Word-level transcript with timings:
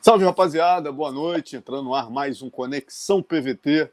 Salve 0.00 0.24
rapaziada, 0.24 0.92
boa 0.92 1.10
noite. 1.10 1.56
Entrando 1.56 1.82
no 1.82 1.94
ar 1.94 2.08
mais 2.08 2.40
um 2.40 2.48
Conexão 2.48 3.20
PVT. 3.20 3.90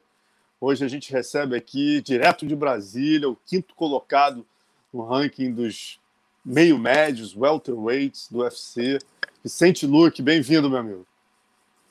Hoje 0.62 0.86
a 0.86 0.88
gente 0.88 1.12
recebe 1.12 1.56
aqui, 1.56 2.00
direto 2.00 2.46
de 2.46 2.56
Brasília, 2.56 3.28
o 3.28 3.36
quinto 3.36 3.74
colocado 3.74 4.46
no 4.94 5.04
ranking 5.04 5.52
dos 5.52 6.00
meio-médios, 6.46 7.36
welterweights 7.36 8.30
do 8.32 8.42
UFC, 8.42 9.00
Vicente 9.44 9.88
Luque. 9.88 10.22
Bem-vindo, 10.22 10.70
meu 10.70 10.78
amigo. 10.78 11.08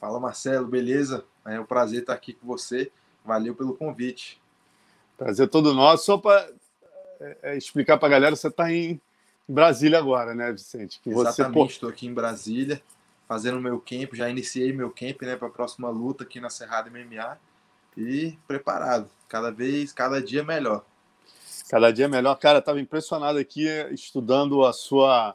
Fala 0.00 0.20
Marcelo, 0.20 0.68
beleza? 0.68 1.24
É 1.44 1.58
um 1.58 1.66
prazer 1.66 2.02
estar 2.02 2.14
aqui 2.14 2.34
com 2.34 2.46
você. 2.46 2.92
Valeu 3.24 3.54
pelo 3.54 3.74
convite. 3.74 4.40
Prazer 5.18 5.48
todo 5.48 5.74
nosso. 5.74 6.04
Só 6.04 6.18
para 6.18 6.48
é, 7.20 7.38
é, 7.42 7.56
explicar 7.56 7.98
para 7.98 8.06
a 8.06 8.12
galera, 8.12 8.36
você 8.36 8.46
está 8.46 8.72
em 8.72 8.98
Brasília 9.46 9.98
agora, 9.98 10.36
né, 10.36 10.52
Vicente? 10.52 11.00
Que 11.02 11.10
Exatamente, 11.10 11.72
estou 11.72 11.88
aqui 11.88 12.06
em 12.06 12.14
Brasília 12.14 12.80
fazendo 13.26 13.60
meu 13.60 13.80
camp, 13.80 14.14
já 14.14 14.28
iniciei 14.28 14.72
meu 14.72 14.90
camp 14.90 15.22
né, 15.22 15.36
para 15.36 15.48
a 15.48 15.50
próxima 15.50 15.88
luta 15.88 16.24
aqui 16.24 16.40
na 16.40 16.50
Cerrado 16.50 16.90
MMA 16.90 17.38
e 17.96 18.38
preparado. 18.46 19.08
Cada 19.28 19.50
vez, 19.50 19.92
cada 19.92 20.22
dia 20.22 20.42
melhor. 20.42 20.84
Cada 21.68 21.90
dia 21.92 22.08
melhor. 22.08 22.34
Cara, 22.36 22.58
estava 22.58 22.80
impressionado 22.80 23.38
aqui 23.38 23.66
estudando 23.90 24.64
a 24.64 24.72
sua 24.72 25.34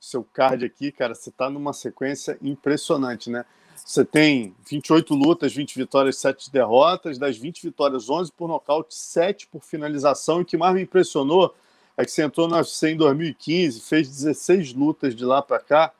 seu 0.00 0.24
card 0.24 0.64
aqui, 0.64 0.92
cara. 0.92 1.14
Você 1.14 1.30
está 1.30 1.50
numa 1.50 1.72
sequência 1.72 2.38
impressionante, 2.40 3.28
né? 3.28 3.44
Você 3.84 4.04
tem 4.04 4.54
28 4.68 5.14
lutas, 5.14 5.54
20 5.54 5.76
vitórias, 5.76 6.16
7 6.18 6.50
derrotas. 6.50 7.18
Das 7.18 7.36
20 7.36 7.62
vitórias, 7.62 8.08
11 8.08 8.32
por 8.32 8.48
nocaute, 8.48 8.94
7 8.94 9.46
por 9.48 9.62
finalização. 9.62 10.38
E 10.38 10.42
o 10.42 10.44
que 10.44 10.56
mais 10.56 10.74
me 10.74 10.82
impressionou 10.82 11.54
é 11.96 12.04
que 12.04 12.10
você 12.10 12.22
entrou 12.22 12.48
na 12.48 12.58
UFC 12.58 12.90
em 12.90 12.96
2015, 12.96 13.80
fez 13.80 14.08
16 14.08 14.74
lutas 14.74 15.14
de 15.14 15.24
lá 15.24 15.40
para 15.40 15.58
cá 15.58 15.92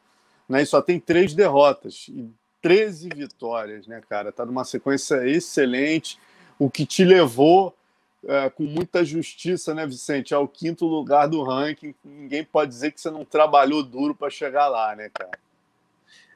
né? 0.48 0.62
E 0.62 0.66
só 0.66 0.80
tem 0.80 0.98
três 1.00 1.34
derrotas 1.34 2.06
e 2.08 2.30
13 2.62 3.10
vitórias, 3.14 3.86
né, 3.86 4.00
cara? 4.08 4.32
Tá 4.32 4.44
numa 4.44 4.64
sequência 4.64 5.26
excelente, 5.28 6.18
o 6.58 6.70
que 6.70 6.84
te 6.84 7.04
levou 7.04 7.76
é, 8.24 8.50
com 8.50 8.64
muita 8.64 9.04
justiça, 9.04 9.72
né, 9.74 9.86
Vicente, 9.86 10.34
ao 10.34 10.48
quinto 10.48 10.84
lugar 10.86 11.28
do 11.28 11.42
ranking. 11.42 11.94
Ninguém 12.04 12.44
pode 12.44 12.70
dizer 12.70 12.90
que 12.90 13.00
você 13.00 13.10
não 13.10 13.24
trabalhou 13.24 13.82
duro 13.82 14.14
para 14.14 14.30
chegar 14.30 14.68
lá, 14.68 14.96
né, 14.96 15.10
cara? 15.14 15.38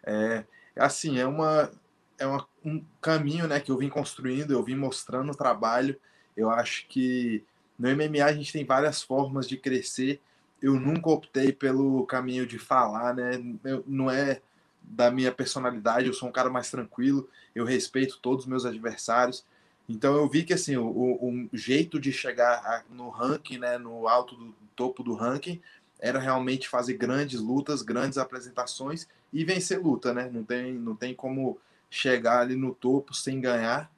É, 0.05 0.45
assim, 0.77 1.19
é 1.19 1.27
uma 1.27 1.71
é 2.21 2.27
uma, 2.27 2.47
um 2.63 2.85
caminho, 3.01 3.49
né, 3.49 3.59
que 3.59 3.71
eu 3.73 3.79
vim 3.79 3.89
construindo, 3.89 4.53
eu 4.53 4.63
vim 4.63 4.77
mostrando 4.77 5.33
o 5.33 5.37
trabalho. 5.37 5.99
Eu 6.37 6.51
acho 6.51 6.87
que 6.87 7.43
no 7.79 7.89
MMA 7.89 8.25
a 8.25 8.33
gente 8.33 8.53
tem 8.53 8.65
várias 8.65 9.03
formas 9.03 9.49
de 9.49 9.57
crescer 9.57 10.21
eu 10.63 10.79
nunca 10.79 11.11
optei 11.11 11.53
pelo 11.53 12.05
caminho 12.07 12.47
de 12.47 12.59
falar, 12.59 13.15
né? 13.15 13.43
Eu, 13.65 13.85
não 13.87 14.11
é 14.11 14.41
da 14.83 15.11
minha 15.11 15.33
personalidade, 15.33 16.07
eu 16.07 16.15
sou 16.15 16.29
um 16.29 16.33
cara 16.33 16.51
mais 16.51 16.71
tranquilo, 16.71 17.29
eu 17.55 17.65
respeito 17.65 18.19
todos 18.21 18.45
os 18.45 18.51
meus 18.51 18.65
adversários. 18.65 19.45
Então 19.89 20.15
eu 20.15 20.29
vi 20.29 20.45
que 20.45 20.53
assim, 20.53 20.77
o, 20.77 20.87
o 20.87 21.49
jeito 21.53 21.99
de 21.99 22.13
chegar 22.13 22.85
no 22.91 23.09
ranking, 23.09 23.59
né, 23.59 23.79
no 23.79 24.09
alto 24.09 24.35
do 24.35 24.55
topo 24.77 25.03
do 25.03 25.15
ranking, 25.15 25.61
era 25.99 26.19
realmente 26.19 26.69
fazer 26.69 26.95
grandes 26.95 27.41
lutas, 27.41 27.83
grandes 27.83 28.19
apresentações 28.19 29.07
e 29.33 29.45
vencer 29.45 29.81
luta, 29.81 30.15
né? 30.15 30.31
Não 30.33 30.43
tem, 30.43 30.73
não 30.73 30.97
tem 30.97 31.15
como 31.15 31.59
chegar 31.91 32.41
ali 32.41 32.57
no 32.57 32.75
topo 32.75 33.15
sem 33.15 33.41
ganhar. 33.41 33.91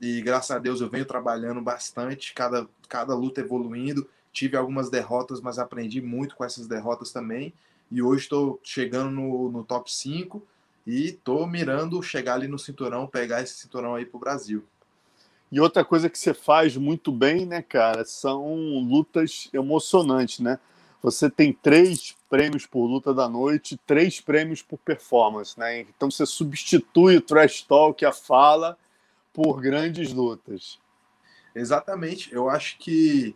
E 0.00 0.20
graças 0.20 0.50
a 0.50 0.58
Deus 0.58 0.80
eu 0.80 0.90
venho 0.90 1.06
trabalhando 1.06 1.60
bastante, 1.62 2.34
cada, 2.34 2.68
cada 2.88 3.14
luta 3.14 3.40
evoluindo 3.40 4.06
tive 4.36 4.54
algumas 4.54 4.90
derrotas, 4.90 5.40
mas 5.40 5.58
aprendi 5.58 6.02
muito 6.02 6.36
com 6.36 6.44
essas 6.44 6.66
derrotas 6.66 7.10
também. 7.10 7.54
E 7.90 8.02
hoje 8.02 8.24
estou 8.24 8.60
chegando 8.62 9.10
no, 9.10 9.50
no 9.50 9.64
top 9.64 9.90
5 9.90 10.46
e 10.86 11.06
estou 11.06 11.46
mirando 11.46 12.02
chegar 12.02 12.34
ali 12.34 12.46
no 12.46 12.58
cinturão, 12.58 13.06
pegar 13.06 13.40
esse 13.40 13.54
cinturão 13.54 13.94
aí 13.94 14.04
para 14.04 14.16
o 14.18 14.20
Brasil. 14.20 14.62
E 15.50 15.58
outra 15.58 15.82
coisa 15.82 16.10
que 16.10 16.18
você 16.18 16.34
faz 16.34 16.76
muito 16.76 17.10
bem, 17.10 17.46
né, 17.46 17.62
cara, 17.62 18.04
são 18.04 18.54
lutas 18.80 19.48
emocionantes, 19.54 20.40
né? 20.40 20.58
Você 21.02 21.30
tem 21.30 21.54
três 21.54 22.14
prêmios 22.28 22.66
por 22.66 22.84
luta 22.84 23.14
da 23.14 23.28
noite, 23.30 23.80
três 23.86 24.20
prêmios 24.20 24.60
por 24.60 24.76
performance, 24.76 25.58
né? 25.58 25.80
Então 25.80 26.10
você 26.10 26.26
substitui 26.26 27.16
o 27.16 27.22
trash 27.22 27.62
talk, 27.62 28.04
a 28.04 28.12
fala, 28.12 28.76
por 29.32 29.62
grandes 29.62 30.12
lutas. 30.12 30.78
Exatamente. 31.54 32.34
Eu 32.34 32.50
acho 32.50 32.76
que 32.78 33.34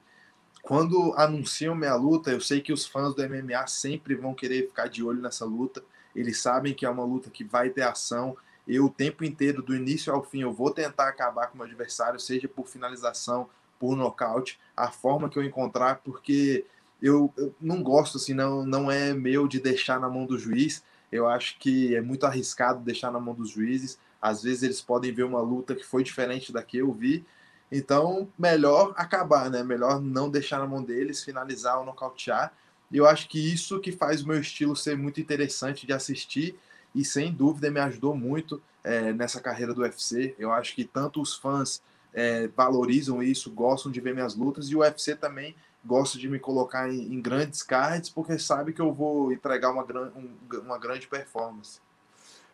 quando 0.62 1.14
anunciam 1.16 1.74
minha 1.74 1.94
luta, 1.94 2.30
eu 2.30 2.40
sei 2.40 2.60
que 2.60 2.72
os 2.72 2.86
fãs 2.86 3.14
do 3.14 3.22
MMA 3.22 3.66
sempre 3.66 4.14
vão 4.14 4.34
querer 4.34 4.68
ficar 4.68 4.88
de 4.88 5.02
olho 5.02 5.20
nessa 5.20 5.44
luta. 5.44 5.82
Eles 6.14 6.38
sabem 6.38 6.74
que 6.74 6.84
é 6.84 6.90
uma 6.90 7.04
luta 7.04 7.30
que 7.30 7.44
vai 7.44 7.70
ter 7.70 7.82
ação. 7.82 8.36
Eu, 8.68 8.86
o 8.86 8.90
tempo 8.90 9.24
inteiro, 9.24 9.62
do 9.62 9.74
início 9.74 10.12
ao 10.12 10.22
fim, 10.22 10.42
eu 10.42 10.52
vou 10.52 10.70
tentar 10.70 11.08
acabar 11.08 11.46
com 11.46 11.54
o 11.54 11.56
meu 11.58 11.66
adversário, 11.66 12.20
seja 12.20 12.46
por 12.46 12.68
finalização, 12.68 13.48
por 13.78 13.96
nocaute, 13.96 14.60
a 14.76 14.90
forma 14.90 15.28
que 15.30 15.38
eu 15.38 15.42
encontrar, 15.42 16.02
porque 16.04 16.66
eu, 17.00 17.32
eu 17.36 17.54
não 17.60 17.82
gosto, 17.82 18.18
assim, 18.18 18.34
não, 18.34 18.64
não 18.64 18.90
é 18.90 19.14
meu 19.14 19.48
de 19.48 19.58
deixar 19.58 19.98
na 19.98 20.08
mão 20.08 20.26
do 20.26 20.38
juiz. 20.38 20.84
Eu 21.10 21.26
acho 21.26 21.58
que 21.58 21.96
é 21.96 22.00
muito 22.00 22.26
arriscado 22.26 22.80
deixar 22.80 23.10
na 23.10 23.18
mão 23.18 23.34
dos 23.34 23.50
juízes. 23.50 23.98
Às 24.20 24.42
vezes 24.42 24.62
eles 24.62 24.82
podem 24.82 25.12
ver 25.12 25.24
uma 25.24 25.40
luta 25.40 25.74
que 25.74 25.84
foi 25.84 26.04
diferente 26.04 26.52
da 26.52 26.62
que 26.62 26.76
eu 26.76 26.92
vi 26.92 27.24
então, 27.70 28.28
melhor 28.36 28.92
acabar, 28.96 29.48
né? 29.48 29.62
Melhor 29.62 30.00
não 30.00 30.28
deixar 30.28 30.58
na 30.58 30.66
mão 30.66 30.82
deles, 30.82 31.22
finalizar 31.22 31.78
ou 31.78 31.84
nocautear. 31.84 32.52
E 32.90 32.96
eu 32.96 33.06
acho 33.06 33.28
que 33.28 33.38
isso 33.38 33.78
que 33.78 33.92
faz 33.92 34.22
o 34.22 34.28
meu 34.28 34.40
estilo 34.40 34.74
ser 34.74 34.96
muito 34.96 35.20
interessante 35.20 35.86
de 35.86 35.92
assistir 35.92 36.58
e 36.92 37.04
sem 37.04 37.32
dúvida 37.32 37.70
me 37.70 37.78
ajudou 37.78 38.16
muito 38.16 38.60
é, 38.82 39.12
nessa 39.12 39.40
carreira 39.40 39.72
do 39.72 39.82
UFC. 39.82 40.34
Eu 40.38 40.52
acho 40.52 40.74
que 40.74 40.84
tanto 40.84 41.22
os 41.22 41.36
fãs 41.36 41.80
é, 42.12 42.48
valorizam 42.48 43.22
isso, 43.22 43.52
gostam 43.52 43.92
de 43.92 44.00
ver 44.00 44.14
minhas 44.14 44.34
lutas 44.34 44.68
e 44.68 44.74
o 44.74 44.80
UFC 44.80 45.14
também 45.14 45.54
gosta 45.84 46.18
de 46.18 46.28
me 46.28 46.40
colocar 46.40 46.92
em, 46.92 47.14
em 47.14 47.20
grandes 47.20 47.62
cards 47.62 48.10
porque 48.10 48.38
sabe 48.38 48.72
que 48.72 48.80
eu 48.80 48.92
vou 48.92 49.32
entregar 49.32 49.70
uma, 49.70 49.84
gran, 49.84 50.10
um, 50.16 50.36
uma 50.58 50.78
grande 50.78 51.06
performance. 51.06 51.80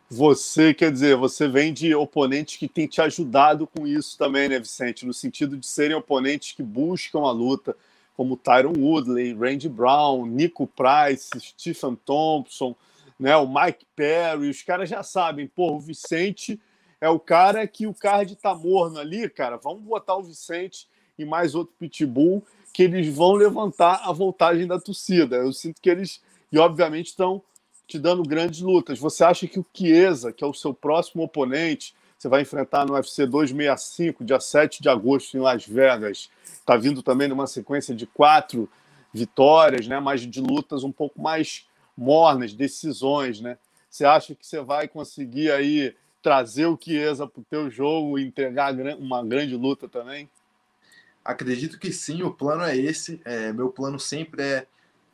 Você, 0.09 0.73
quer 0.73 0.89
dizer, 0.89 1.17
você 1.17 1.49
vem 1.49 1.73
de 1.73 1.93
oponentes 1.93 2.55
que 2.55 2.67
têm 2.69 2.87
te 2.87 3.01
ajudado 3.01 3.67
com 3.67 3.85
isso 3.85 4.17
também, 4.17 4.47
né, 4.47 4.57
Vicente? 4.57 5.05
No 5.05 5.13
sentido 5.13 5.57
de 5.57 5.67
serem 5.67 5.97
oponentes 5.97 6.53
que 6.53 6.63
buscam 6.63 7.19
a 7.19 7.31
luta, 7.31 7.75
como 8.15 8.37
Tyron 8.37 8.73
Woodley, 8.77 9.33
Randy 9.33 9.67
Brown, 9.67 10.25
Nico 10.25 10.65
Price, 10.65 11.29
Stephen 11.37 11.97
Thompson, 12.05 12.73
né, 13.19 13.35
o 13.35 13.45
Mike 13.45 13.85
Perry. 13.97 14.49
Os 14.49 14.61
caras 14.63 14.87
já 14.87 15.03
sabem, 15.03 15.45
pô, 15.45 15.73
o 15.73 15.79
Vicente 15.79 16.57
é 17.01 17.09
o 17.09 17.19
cara 17.19 17.67
que 17.67 17.85
o 17.85 17.93
card 17.93 18.33
tá 18.37 18.55
morno 18.55 18.99
ali, 18.99 19.29
cara. 19.29 19.57
Vamos 19.57 19.83
botar 19.83 20.15
o 20.15 20.23
Vicente 20.23 20.87
e 21.19 21.25
mais 21.25 21.53
outro 21.53 21.73
pitbull 21.77 22.41
que 22.73 22.83
eles 22.83 23.13
vão 23.13 23.33
levantar 23.33 24.01
a 24.03 24.13
voltagem 24.13 24.65
da 24.65 24.79
torcida. 24.79 25.35
Eu 25.35 25.51
sinto 25.51 25.81
que 25.81 25.89
eles, 25.89 26.21
e 26.49 26.57
obviamente, 26.57 27.07
estão 27.07 27.41
te 27.87 27.97
dando 27.97 28.21
grandes 28.21 28.59
lutas. 28.59 28.99
Você 28.99 29.23
acha 29.23 29.47
que 29.47 29.59
o 29.59 29.65
Chiesa, 29.73 30.33
que 30.33 30.43
é 30.43 30.47
o 30.47 30.53
seu 30.53 30.73
próximo 30.73 31.23
oponente, 31.23 31.95
você 32.17 32.27
vai 32.27 32.41
enfrentar 32.41 32.85
no 32.85 32.93
UFC 32.93 33.25
265, 33.25 34.25
dia 34.25 34.39
7 34.39 34.81
de 34.81 34.89
agosto, 34.89 35.37
em 35.37 35.39
Las 35.39 35.65
Vegas, 35.65 36.29
está 36.43 36.75
vindo 36.75 37.01
também 37.01 37.27
numa 37.27 37.47
sequência 37.47 37.95
de 37.95 38.05
quatro 38.05 38.69
vitórias, 39.13 39.87
né? 39.87 39.99
mas 39.99 40.21
de 40.21 40.41
lutas 40.41 40.83
um 40.83 40.91
pouco 40.91 41.21
mais 41.21 41.65
mornas, 41.95 42.53
decisões, 42.53 43.39
né? 43.39 43.57
Você 43.89 44.05
acha 44.05 44.35
que 44.35 44.45
você 44.45 44.59
vai 44.59 44.87
conseguir 44.87 45.49
aí 45.51 45.95
trazer 46.21 46.65
o 46.65 46.77
Chiesa 46.79 47.25
para 47.25 47.39
o 47.39 47.45
teu 47.45 47.69
jogo 47.71 48.19
e 48.19 48.25
entregar 48.25 48.73
uma 48.99 49.23
grande 49.23 49.55
luta 49.55 49.87
também? 49.87 50.29
Acredito 51.23 51.79
que 51.79 51.91
sim, 51.91 52.21
o 52.21 52.31
plano 52.31 52.63
é 52.63 52.75
esse. 52.75 53.21
É, 53.25 53.51
meu 53.53 53.69
plano 53.69 53.99
sempre 53.99 54.43
é 54.43 54.67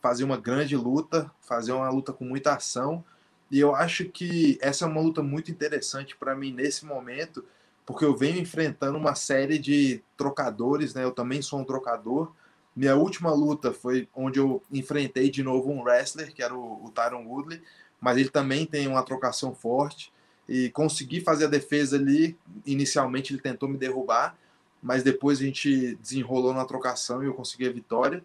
fazer 0.04 0.26
uma 0.26 0.36
grande 0.36 0.76
luta, 0.76 1.32
fazer 1.40 1.72
uma 1.72 1.90
luta 1.90 2.12
com 2.12 2.26
muita 2.26 2.54
ação. 2.54 3.02
E 3.50 3.58
eu 3.58 3.74
acho 3.74 4.04
que 4.10 4.58
essa 4.62 4.84
é 4.84 4.88
uma 4.90 5.00
luta 5.00 5.24
muito 5.24 5.50
interessante 5.50 6.14
para 6.14 6.36
mim 6.36 6.52
nesse 6.52 6.86
momento, 6.86 7.46
porque 7.86 8.04
eu 8.04 8.14
venho 8.14 8.38
enfrentando 8.38 8.98
uma 8.98 9.16
série 9.16 9.58
de 9.58 10.04
trocadores, 10.18 10.94
né? 10.94 11.06
Eu 11.06 11.14
também 11.14 11.42
sou 11.42 11.58
um 11.58 11.64
trocador. 11.64 12.34
Minha 12.76 12.98
última 12.98 13.32
luta 13.34 13.72
foi 13.72 14.10
onde 14.14 14.40
eu 14.40 14.62
enfrentei 14.70 15.30
de 15.30 15.42
novo 15.42 15.72
um 15.72 15.84
wrestler, 15.84 16.34
que 16.34 16.44
era 16.44 16.54
o, 16.54 16.84
o 16.84 16.92
Tyron 16.92 17.26
Woodley, 17.26 17.62
mas 18.02 18.18
ele 18.18 18.30
também 18.30 18.66
tem 18.66 18.88
uma 18.88 19.04
trocação 19.04 19.56
forte 19.56 20.12
e 20.50 20.70
consegui 20.72 21.22
fazer 21.22 21.46
a 21.46 21.50
defesa 21.50 21.96
ali. 21.96 22.38
Inicialmente 22.66 23.32
ele 23.32 23.42
tentou 23.42 23.70
me 23.70 23.78
derrubar, 23.78 24.36
mas 24.82 25.02
depois 25.02 25.40
a 25.40 25.44
gente 25.44 25.96
desenrolou 25.96 26.54
na 26.54 26.66
trocação 26.66 27.24
e 27.24 27.28
eu 27.28 27.34
consegui 27.34 27.70
a 27.70 27.72
vitória 27.72 28.22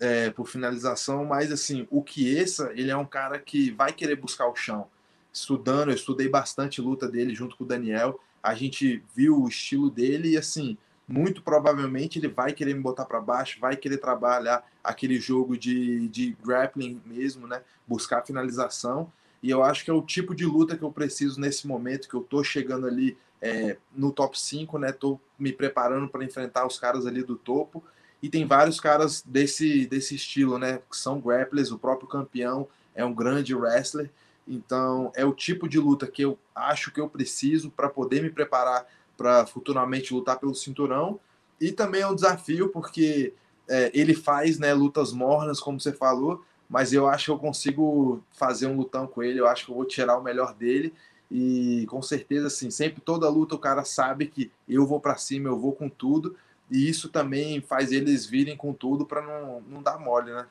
é, 0.00 0.30
por 0.30 0.48
finalização, 0.48 1.24
mas 1.24 1.50
assim, 1.50 1.86
o 1.90 2.04
Chiesa, 2.06 2.72
ele 2.74 2.90
é 2.90 2.96
um 2.96 3.04
cara 3.04 3.38
que 3.38 3.70
vai 3.70 3.92
querer 3.92 4.16
buscar 4.16 4.46
o 4.48 4.56
chão. 4.56 4.86
Estudando, 5.32 5.90
eu 5.90 5.94
estudei 5.94 6.28
bastante 6.28 6.80
luta 6.80 7.08
dele 7.08 7.34
junto 7.34 7.56
com 7.56 7.64
o 7.64 7.66
Daniel, 7.66 8.20
a 8.42 8.54
gente 8.54 9.02
viu 9.14 9.42
o 9.42 9.48
estilo 9.48 9.90
dele 9.90 10.30
e 10.30 10.36
assim, 10.36 10.78
muito 11.08 11.42
provavelmente 11.42 12.18
ele 12.18 12.28
vai 12.28 12.52
querer 12.52 12.74
me 12.74 12.80
botar 12.80 13.06
para 13.06 13.20
baixo, 13.20 13.58
vai 13.58 13.76
querer 13.76 13.98
trabalhar 13.98 14.64
aquele 14.84 15.18
jogo 15.18 15.56
de, 15.56 16.08
de 16.08 16.36
grappling 16.44 17.00
mesmo, 17.06 17.46
né? 17.46 17.62
Buscar 17.86 18.24
finalização. 18.24 19.10
E 19.42 19.50
eu 19.50 19.62
acho 19.62 19.84
que 19.84 19.90
é 19.90 19.94
o 19.94 20.02
tipo 20.02 20.34
de 20.34 20.44
luta 20.44 20.76
que 20.76 20.82
eu 20.82 20.92
preciso 20.92 21.40
nesse 21.40 21.66
momento, 21.66 22.08
que 22.08 22.14
eu 22.14 22.20
tô 22.20 22.44
chegando 22.44 22.86
ali 22.86 23.16
é, 23.40 23.76
no 23.94 24.12
top 24.12 24.38
5, 24.38 24.78
né? 24.78 24.92
Tô 24.92 25.18
me 25.38 25.52
preparando 25.52 26.08
para 26.08 26.24
enfrentar 26.24 26.66
os 26.66 26.78
caras 26.78 27.06
ali 27.06 27.22
do 27.22 27.36
topo. 27.36 27.82
E 28.22 28.28
tem 28.28 28.46
vários 28.46 28.80
caras 28.80 29.22
desse, 29.22 29.86
desse 29.86 30.14
estilo, 30.14 30.58
né? 30.58 30.80
Que 30.90 30.96
são 30.96 31.20
grapplers, 31.20 31.70
o 31.70 31.78
próprio 31.78 32.08
campeão 32.08 32.66
é 32.94 33.04
um 33.04 33.14
grande 33.14 33.54
wrestler. 33.54 34.10
Então, 34.46 35.12
é 35.14 35.24
o 35.24 35.32
tipo 35.32 35.68
de 35.68 35.78
luta 35.78 36.06
que 36.06 36.22
eu 36.22 36.38
acho 36.54 36.90
que 36.90 37.00
eu 37.00 37.08
preciso 37.08 37.70
para 37.70 37.88
poder 37.88 38.22
me 38.22 38.30
preparar 38.30 38.86
para 39.16 39.46
futuramente 39.46 40.14
lutar 40.14 40.38
pelo 40.38 40.54
cinturão. 40.54 41.20
E 41.60 41.72
também 41.72 42.00
é 42.00 42.06
um 42.06 42.14
desafio, 42.14 42.68
porque 42.70 43.34
é, 43.68 43.90
ele 43.92 44.14
faz 44.14 44.58
né, 44.58 44.72
lutas 44.72 45.12
mornas, 45.12 45.60
como 45.60 45.80
você 45.80 45.92
falou, 45.92 46.42
mas 46.68 46.92
eu 46.92 47.06
acho 47.06 47.26
que 47.26 47.30
eu 47.30 47.38
consigo 47.38 48.22
fazer 48.30 48.66
um 48.66 48.76
lutão 48.76 49.06
com 49.06 49.22
ele, 49.22 49.40
eu 49.40 49.46
acho 49.46 49.66
que 49.66 49.70
eu 49.70 49.74
vou 49.74 49.84
tirar 49.84 50.16
o 50.16 50.22
melhor 50.22 50.54
dele. 50.54 50.94
E 51.30 51.84
com 51.88 52.00
certeza, 52.00 52.46
assim, 52.46 52.70
sempre 52.70 53.02
toda 53.02 53.28
luta 53.28 53.54
o 53.54 53.58
cara 53.58 53.84
sabe 53.84 54.26
que 54.26 54.50
eu 54.66 54.86
vou 54.86 54.98
para 54.98 55.16
cima, 55.16 55.48
eu 55.48 55.58
vou 55.58 55.72
com 55.72 55.88
tudo. 55.88 56.36
E 56.70 56.88
isso 56.88 57.08
também 57.08 57.60
faz 57.60 57.92
eles 57.92 58.26
virem 58.26 58.56
com 58.56 58.72
tudo 58.72 59.06
para 59.06 59.22
não, 59.22 59.60
não 59.62 59.82
dar 59.82 59.98
mole, 59.98 60.32
né? 60.32 60.46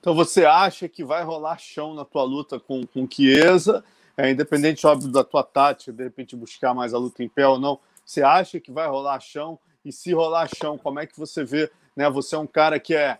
Então 0.00 0.14
você 0.14 0.44
acha 0.44 0.88
que 0.88 1.04
vai 1.04 1.22
rolar 1.22 1.58
chão 1.58 1.94
na 1.94 2.04
tua 2.04 2.24
luta 2.24 2.58
com, 2.58 2.84
com 2.86 3.08
Chiesa, 3.08 3.84
é, 4.16 4.30
independente, 4.30 4.86
óbvio, 4.86 5.10
da 5.10 5.22
tua 5.22 5.42
tática, 5.42 5.92
de 5.92 6.02
repente 6.02 6.36
buscar 6.36 6.74
mais 6.74 6.92
a 6.92 6.98
luta 6.98 7.22
em 7.22 7.28
pé 7.28 7.46
ou 7.46 7.58
não, 7.58 7.78
você 8.04 8.22
acha 8.22 8.60
que 8.60 8.72
vai 8.72 8.88
rolar 8.88 9.20
chão? 9.20 9.58
E 9.84 9.92
se 9.92 10.12
rolar 10.12 10.48
chão, 10.48 10.76
como 10.76 11.00
é 11.00 11.06
que 11.06 11.18
você 11.18 11.44
vê? 11.44 11.70
Né? 11.96 12.08
Você 12.10 12.34
é 12.34 12.38
um 12.38 12.46
cara 12.46 12.78
que 12.78 12.94
é, 12.94 13.18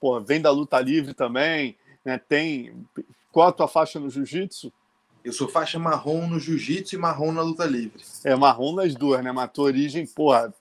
pô, 0.00 0.20
vem 0.20 0.40
da 0.40 0.50
luta 0.50 0.78
livre 0.80 1.14
também, 1.14 1.76
né? 2.04 2.18
Tem. 2.18 2.86
Qual 3.32 3.48
a 3.48 3.52
tua 3.52 3.66
faixa 3.66 3.98
no 3.98 4.10
jiu-jitsu? 4.10 4.72
Eu 5.24 5.32
sou 5.32 5.48
faixa 5.48 5.78
marrom 5.78 6.26
no 6.26 6.38
jiu-jitsu 6.38 6.94
e 6.94 6.98
marrom 6.98 7.32
na 7.32 7.42
luta 7.42 7.64
livre. 7.64 8.02
É, 8.22 8.36
marrom 8.36 8.74
nas 8.74 8.94
duas, 8.94 9.24
né? 9.24 9.32
Mas 9.32 9.44
a 9.44 9.48
tua 9.48 9.64
origem, 9.64 10.06
porra, 10.06 10.52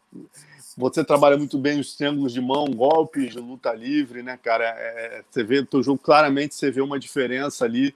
você 0.77 1.03
trabalha 1.03 1.37
muito 1.37 1.57
bem 1.57 1.79
os 1.79 1.95
triângulos 1.95 2.33
de 2.33 2.41
mão, 2.41 2.65
golpes 2.65 3.31
de 3.31 3.39
luta 3.39 3.73
livre, 3.73 4.23
né, 4.23 4.37
cara? 4.37 4.65
É, 4.65 5.19
é 5.19 5.23
você 5.29 5.43
vê 5.43 5.65
teu 5.65 5.83
jogo, 5.83 5.99
claramente 5.99 6.55
você 6.55 6.71
vê 6.71 6.81
uma 6.81 6.99
diferença 6.99 7.65
ali. 7.65 7.95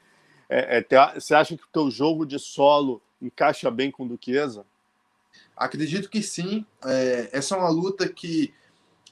É, 0.49 0.77
é, 0.77 1.13
você 1.13 1.35
acha 1.35 1.57
que 1.57 1.63
o 1.63 1.69
teu 1.71 1.89
jogo 1.91 2.25
de 2.25 2.39
solo 2.39 3.01
encaixa 3.21 3.69
bem 3.69 3.91
com 3.91 4.05
o 4.05 4.07
Duquesa? 4.07 4.65
Acredito 5.55 6.09
que 6.09 6.21
sim. 6.21 6.65
É, 6.85 7.29
essa 7.31 7.55
é 7.55 7.57
uma 7.57 7.69
luta 7.69 8.07
que, 8.07 8.53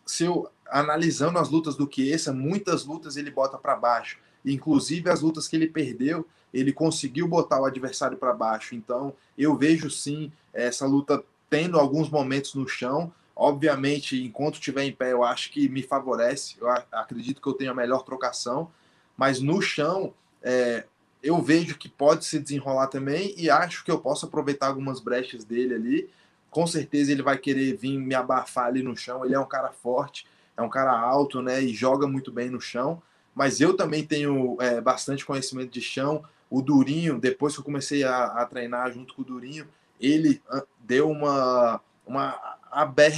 se 0.05 0.23
eu 0.23 0.49
analisando 0.69 1.39
as 1.39 1.49
lutas 1.49 1.75
do 1.75 1.89
Chiesa, 1.91 2.33
muitas 2.33 2.85
lutas 2.85 3.17
ele 3.17 3.31
bota 3.31 3.57
para 3.57 3.75
baixo. 3.75 4.19
Inclusive 4.43 5.09
as 5.09 5.21
lutas 5.21 5.47
que 5.47 5.55
ele 5.55 5.67
perdeu, 5.67 6.27
ele 6.53 6.71
conseguiu 6.71 7.27
botar 7.27 7.59
o 7.59 7.65
adversário 7.65 8.17
para 8.17 8.33
baixo. 8.33 8.75
Então, 8.75 9.13
eu 9.37 9.55
vejo 9.55 9.89
sim 9.89 10.31
essa 10.53 10.85
luta 10.85 11.23
tendo 11.49 11.79
alguns 11.79 12.09
momentos 12.09 12.53
no 12.53 12.67
chão. 12.67 13.11
Obviamente, 13.35 14.23
enquanto 14.23 14.55
estiver 14.55 14.83
em 14.83 14.93
pé, 14.93 15.11
eu 15.11 15.23
acho 15.23 15.51
que 15.51 15.67
me 15.67 15.83
favorece. 15.83 16.55
Eu 16.59 16.69
acredito 16.69 17.41
que 17.41 17.47
eu 17.47 17.53
tenho 17.53 17.71
a 17.71 17.75
melhor 17.75 18.03
trocação. 18.03 18.71
Mas 19.17 19.41
no 19.41 19.61
chão, 19.61 20.13
é, 20.41 20.85
eu 21.21 21.41
vejo 21.41 21.77
que 21.77 21.89
pode 21.89 22.23
se 22.23 22.39
desenrolar 22.39 22.87
também 22.87 23.33
e 23.35 23.49
acho 23.49 23.83
que 23.83 23.91
eu 23.91 23.99
posso 23.99 24.25
aproveitar 24.25 24.67
algumas 24.67 24.99
brechas 24.99 25.43
dele 25.43 25.73
ali. 25.73 26.09
Com 26.49 26.65
certeza 26.65 27.11
ele 27.11 27.23
vai 27.23 27.37
querer 27.37 27.75
vir 27.75 27.97
me 27.97 28.15
abafar 28.15 28.67
ali 28.67 28.81
no 28.81 28.95
chão. 28.95 29.25
Ele 29.25 29.35
é 29.35 29.39
um 29.39 29.47
cara 29.47 29.71
forte, 29.71 30.25
é 30.55 30.61
um 30.61 30.69
cara 30.69 30.97
alto, 30.97 31.41
né? 31.41 31.61
E 31.61 31.73
joga 31.73 32.07
muito 32.07 32.31
bem 32.31 32.49
no 32.49 32.61
chão. 32.61 33.01
Mas 33.33 33.59
eu 33.59 33.75
também 33.75 34.05
tenho 34.05 34.55
é, 34.61 34.79
bastante 34.79 35.25
conhecimento 35.25 35.71
de 35.71 35.81
chão. 35.81 36.23
O 36.49 36.61
Durinho, 36.61 37.19
depois 37.19 37.53
que 37.53 37.59
eu 37.59 37.65
comecei 37.65 38.03
a, 38.05 38.25
a 38.27 38.45
treinar 38.45 38.93
junto 38.93 39.13
com 39.13 39.23
o 39.23 39.25
Durinho, 39.25 39.67
ele 39.99 40.41
ah, 40.49 40.63
deu 40.79 41.09
uma, 41.09 41.81
uma 42.05 42.54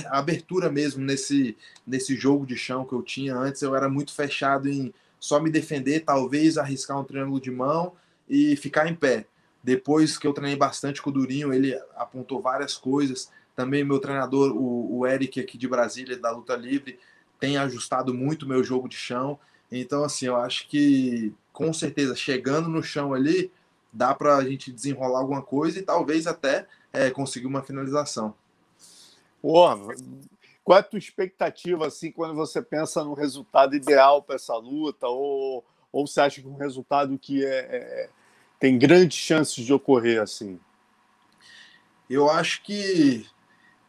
abertura 0.10 0.70
mesmo 0.70 1.04
nesse, 1.04 1.58
nesse 1.86 2.16
jogo 2.16 2.46
de 2.46 2.56
chão 2.56 2.86
que 2.86 2.94
eu 2.94 3.02
tinha 3.02 3.36
antes. 3.36 3.62
Eu 3.62 3.76
era 3.76 3.90
muito 3.90 4.14
fechado 4.14 4.70
em 4.70 4.94
só 5.20 5.40
me 5.40 5.50
defender, 5.50 6.02
talvez 6.02 6.58
arriscar 6.58 7.00
um 7.00 7.04
triângulo 7.04 7.42
de 7.42 7.50
mão 7.50 7.94
e 8.30 8.56
ficar 8.56 8.88
em 8.88 8.96
pé. 8.96 9.26
Depois 9.64 10.18
que 10.18 10.28
eu 10.28 10.34
treinei 10.34 10.56
bastante 10.56 11.02
com 11.02 11.10
o 11.10 11.14
Durinho, 11.14 11.52
ele 11.52 11.78
apontou 11.96 12.42
várias 12.42 12.78
coisas. 12.78 13.32
Também 13.56 13.84
meu 13.84 14.00
treinador, 14.00 14.56
o, 14.56 15.00
o 15.00 15.08
Eric 15.08 15.40
aqui 15.40 15.58
de 15.58 15.68
Brasília, 15.68 16.18
da 16.18 16.32
luta 16.32 16.56
livre, 16.56 17.00
tem 17.40 17.58
ajustado 17.58 18.14
muito 18.14 18.48
meu 18.48 18.64
jogo 18.64 18.88
de 18.88 18.96
chão. 18.96 19.40
Então, 19.72 20.04
assim, 20.04 20.28
eu 20.28 20.36
acho 20.36 20.68
que 20.68 21.34
com 21.58 21.74
certeza, 21.74 22.16
chegando 22.16 22.70
no 22.70 22.84
chão 22.84 23.16
ali, 23.16 23.52
dá 23.92 24.14
para 24.14 24.36
a 24.36 24.44
gente 24.44 24.72
desenrolar 24.72 25.22
alguma 25.22 25.42
coisa 25.42 25.80
e 25.80 25.82
talvez 25.82 26.28
até 26.28 26.68
é, 26.94 27.10
conseguir 27.10 27.48
uma 27.48 27.64
finalização. 27.64 28.36
Porra, 29.48 29.96
qual 30.62 30.78
é 30.78 30.82
a 30.82 30.84
tua 30.84 31.00
expectativa 31.00 31.88
assim 31.88 32.12
quando 32.12 32.36
você 32.36 32.62
pensa 32.62 33.02
no 33.02 33.14
resultado 33.14 33.78
ideal 33.78 34.22
para 34.22 34.36
essa 34.36 34.54
luta? 34.58 35.08
Ou, 35.08 35.64
ou 35.90 36.06
você 36.06 36.20
acha 36.20 36.42
que 36.42 36.48
um 36.50 36.58
resultado 36.58 37.18
que 37.18 37.46
é, 37.46 37.60
é, 37.60 38.10
tem 38.60 38.78
grandes 38.78 39.18
chances 39.18 39.64
de 39.64 39.72
ocorrer 39.72 40.22
assim? 40.22 40.60
Eu 42.10 42.30
acho 42.30 42.62
que 42.62 43.26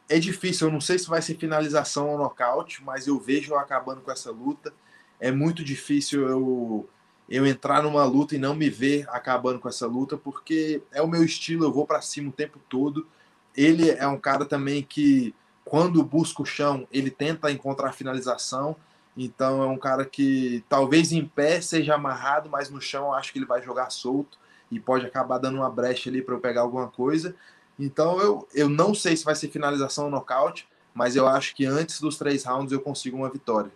é 0.09 0.21
difícil. 0.21 0.69
Eu 0.69 0.73
não 0.73 0.81
sei 0.81 0.97
se 0.97 1.09
vai 1.09 1.21
ser 1.21 1.35
finalização 1.35 2.11
ou 2.11 2.19
nocaute, 2.19 2.85
mas 2.85 3.09
eu 3.09 3.19
vejo 3.19 3.55
eu 3.55 3.59
acabando 3.59 4.01
com 4.01 4.13
essa 4.13 4.31
luta. 4.31 4.73
É 5.19 5.33
muito 5.33 5.65
difícil 5.65 6.29
eu 6.29 6.89
eu 7.29 7.45
entrar 7.45 7.83
numa 7.83 8.05
luta 8.05 8.37
e 8.37 8.39
não 8.39 8.55
me 8.55 8.71
ver 8.71 9.09
acabando 9.09 9.59
com 9.59 9.69
essa 9.69 9.89
luta, 9.89 10.17
porque 10.17 10.81
é 10.93 11.03
o 11.03 11.09
meu 11.09 11.25
estilo, 11.25 11.65
eu 11.65 11.73
vou 11.73 11.85
para 11.85 12.01
cima 12.01 12.29
o 12.29 12.33
tempo 12.33 12.61
todo. 12.69 13.09
Ele 13.57 13.91
é 13.91 14.07
um 14.07 14.21
cara 14.21 14.45
também 14.45 14.85
que, 14.85 15.35
quando 15.69 16.03
busca 16.03 16.43
o 16.43 16.47
chão, 16.47 16.89
ele 16.91 17.11
tenta 17.11 17.53
encontrar 17.53 17.93
finalização. 17.93 18.75
Então 19.17 19.63
é 19.63 19.67
um 19.67 19.77
cara 19.77 20.05
que 20.05 20.65
talvez 20.69 21.13
em 21.13 21.27
pé 21.27 21.61
seja 21.61 21.95
amarrado, 21.95 22.49
mas 22.49 22.71
no 22.71 22.81
chão 22.81 23.07
eu 23.07 23.13
acho 23.13 23.33
que 23.33 23.39
ele 23.39 23.47
vai 23.47 23.63
jogar 23.63 23.91
solto 23.91 24.39
e 24.71 24.81
pode 24.81 25.05
acabar 25.05 25.39
dando 25.39 25.57
uma 25.57 25.71
brecha 25.71 26.09
ali 26.09 26.23
para 26.23 26.35
eu 26.35 26.41
pegar 26.41 26.63
alguma 26.63 26.89
coisa. 26.89 27.35
Então 27.79 28.19
eu, 28.21 28.49
eu 28.55 28.69
não 28.69 28.95
sei 28.95 29.17
se 29.17 29.25
vai 29.25 29.35
ser 29.35 29.49
finalização 29.49 30.07
ou 30.07 30.11
nocaute, 30.11 30.67
mas 30.95 31.17
eu 31.17 31.27
acho 31.27 31.55
que 31.55 31.67
antes 31.67 32.01
dos 32.01 32.17
três 32.17 32.45
rounds 32.45 32.73
eu 32.73 32.81
consigo 32.81 33.17
uma 33.17 33.29
vitória. 33.29 33.71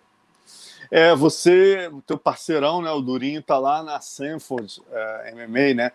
É, 0.91 1.15
você, 1.15 1.89
o 1.93 2.01
teu 2.03 2.19
parceirão, 2.19 2.83
né, 2.83 2.91
o 2.91 3.01
Durinho, 3.01 3.41
está 3.41 3.59
lá 3.59 3.83
na 3.83 4.01
Sanford 4.01 4.83
é, 4.91 5.35
MMA, 5.35 5.75
né? 5.75 5.93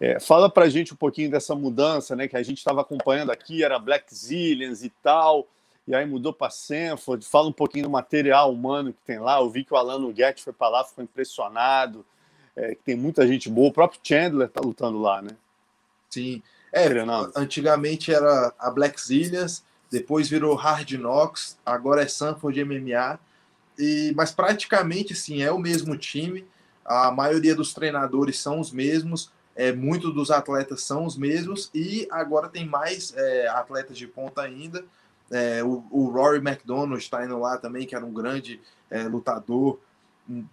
É, 0.00 0.20
fala 0.20 0.50
pra 0.50 0.68
gente 0.68 0.92
um 0.92 0.96
pouquinho 0.96 1.30
dessa 1.30 1.54
mudança, 1.54 2.14
né? 2.14 2.28
Que 2.28 2.36
a 2.36 2.42
gente 2.42 2.58
estava 2.58 2.82
acompanhando 2.82 3.30
aqui, 3.30 3.64
era 3.64 3.78
Black 3.78 4.14
Zillions 4.14 4.82
e 4.82 4.90
tal, 5.02 5.48
e 5.86 5.94
aí 5.94 6.04
mudou 6.04 6.32
para 6.32 6.50
Sanford. 6.50 7.24
Fala 7.24 7.48
um 7.48 7.52
pouquinho 7.52 7.84
do 7.84 7.90
material 7.90 8.52
humano 8.52 8.92
que 8.92 9.00
tem 9.06 9.18
lá. 9.18 9.38
Eu 9.38 9.48
vi 9.48 9.64
que 9.64 9.72
o 9.72 9.76
Alan 9.76 9.98
Nuguete 9.98 10.42
foi 10.42 10.52
para 10.52 10.68
lá, 10.68 10.84
ficou 10.84 11.02
impressionado, 11.02 12.04
é, 12.54 12.74
que 12.74 12.82
tem 12.82 12.96
muita 12.96 13.26
gente 13.26 13.48
boa. 13.48 13.68
O 13.68 13.72
próprio 13.72 14.00
Chandler 14.02 14.48
tá 14.48 14.60
lutando 14.60 14.98
lá, 14.98 15.22
né? 15.22 15.30
Sim. 16.10 16.42
É, 16.72 16.88
antigamente 17.34 18.12
era 18.12 18.52
a 18.58 18.70
Black 18.70 19.00
Zillions, 19.00 19.64
depois 19.90 20.28
virou 20.28 20.54
Hard 20.54 20.90
Knocks, 20.92 21.58
agora 21.64 22.02
é 22.02 22.08
Sanford 22.08 22.62
MMA. 22.64 23.18
E, 23.78 24.12
mas 24.16 24.30
praticamente 24.30 25.14
sim, 25.14 25.42
é 25.42 25.50
o 25.50 25.58
mesmo 25.58 25.96
time. 25.96 26.46
A 26.84 27.10
maioria 27.10 27.54
dos 27.54 27.72
treinadores 27.72 28.38
são 28.38 28.60
os 28.60 28.70
mesmos, 28.70 29.30
é, 29.56 29.72
muitos 29.72 30.12
dos 30.14 30.30
atletas 30.30 30.82
são 30.82 31.06
os 31.06 31.16
mesmos, 31.16 31.70
e 31.74 32.06
agora 32.10 32.48
tem 32.48 32.66
mais 32.66 33.12
é, 33.16 33.48
atletas 33.48 33.96
de 33.96 34.06
ponta 34.06 34.42
ainda. 34.42 34.84
É, 35.30 35.64
o, 35.64 35.84
o, 35.90 36.08
Rory 36.10 36.38
McDonald 36.38 37.02
está 37.02 37.24
indo 37.24 37.38
lá 37.38 37.56
também, 37.56 37.86
que 37.86 37.96
era 37.96 38.04
um 38.04 38.12
grande 38.12 38.60
é, 38.90 39.02
lutador. 39.04 39.80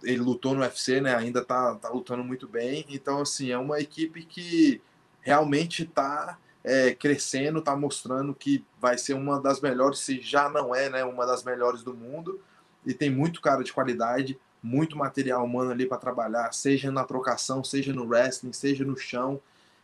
Ele 0.02 0.18
lutou 0.18 0.54
no 0.54 0.62
UFC, 0.62 1.00
né? 1.00 1.14
Ainda 1.14 1.40
está 1.40 1.74
tá 1.76 1.88
lutando 1.90 2.24
muito 2.24 2.48
bem. 2.48 2.84
Então, 2.88 3.20
assim, 3.20 3.50
é 3.50 3.58
uma 3.58 3.78
equipe 3.78 4.24
que 4.24 4.80
realmente 5.20 5.82
está 5.82 6.38
é, 6.64 6.94
crescendo, 6.94 7.58
está 7.58 7.76
mostrando 7.76 8.34
que 8.34 8.64
vai 8.80 8.96
ser 8.96 9.14
uma 9.14 9.40
das 9.40 9.60
melhores, 9.60 9.98
se 9.98 10.20
já 10.20 10.48
não 10.48 10.74
é, 10.74 10.88
né? 10.88 11.04
Uma 11.04 11.26
das 11.26 11.44
melhores 11.44 11.82
do 11.82 11.94
mundo 11.94 12.40
e 12.86 12.92
tem 12.92 13.10
muito 13.10 13.40
cara 13.40 13.62
de 13.62 13.72
qualidade, 13.72 14.38
muito 14.64 14.96
material 14.96 15.44
humano 15.44 15.70
ali 15.70 15.84
para 15.84 15.98
trabalhar, 15.98 16.50
seja 16.54 16.90
na 16.90 17.04
trocação, 17.04 17.62
seja 17.62 17.92
no 17.92 18.06
wrestling, 18.06 18.54
seja 18.54 18.82
no 18.82 18.96
chão. 18.96 19.38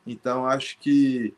Então 0.07 0.47
acho 0.47 0.79
que 0.79 1.35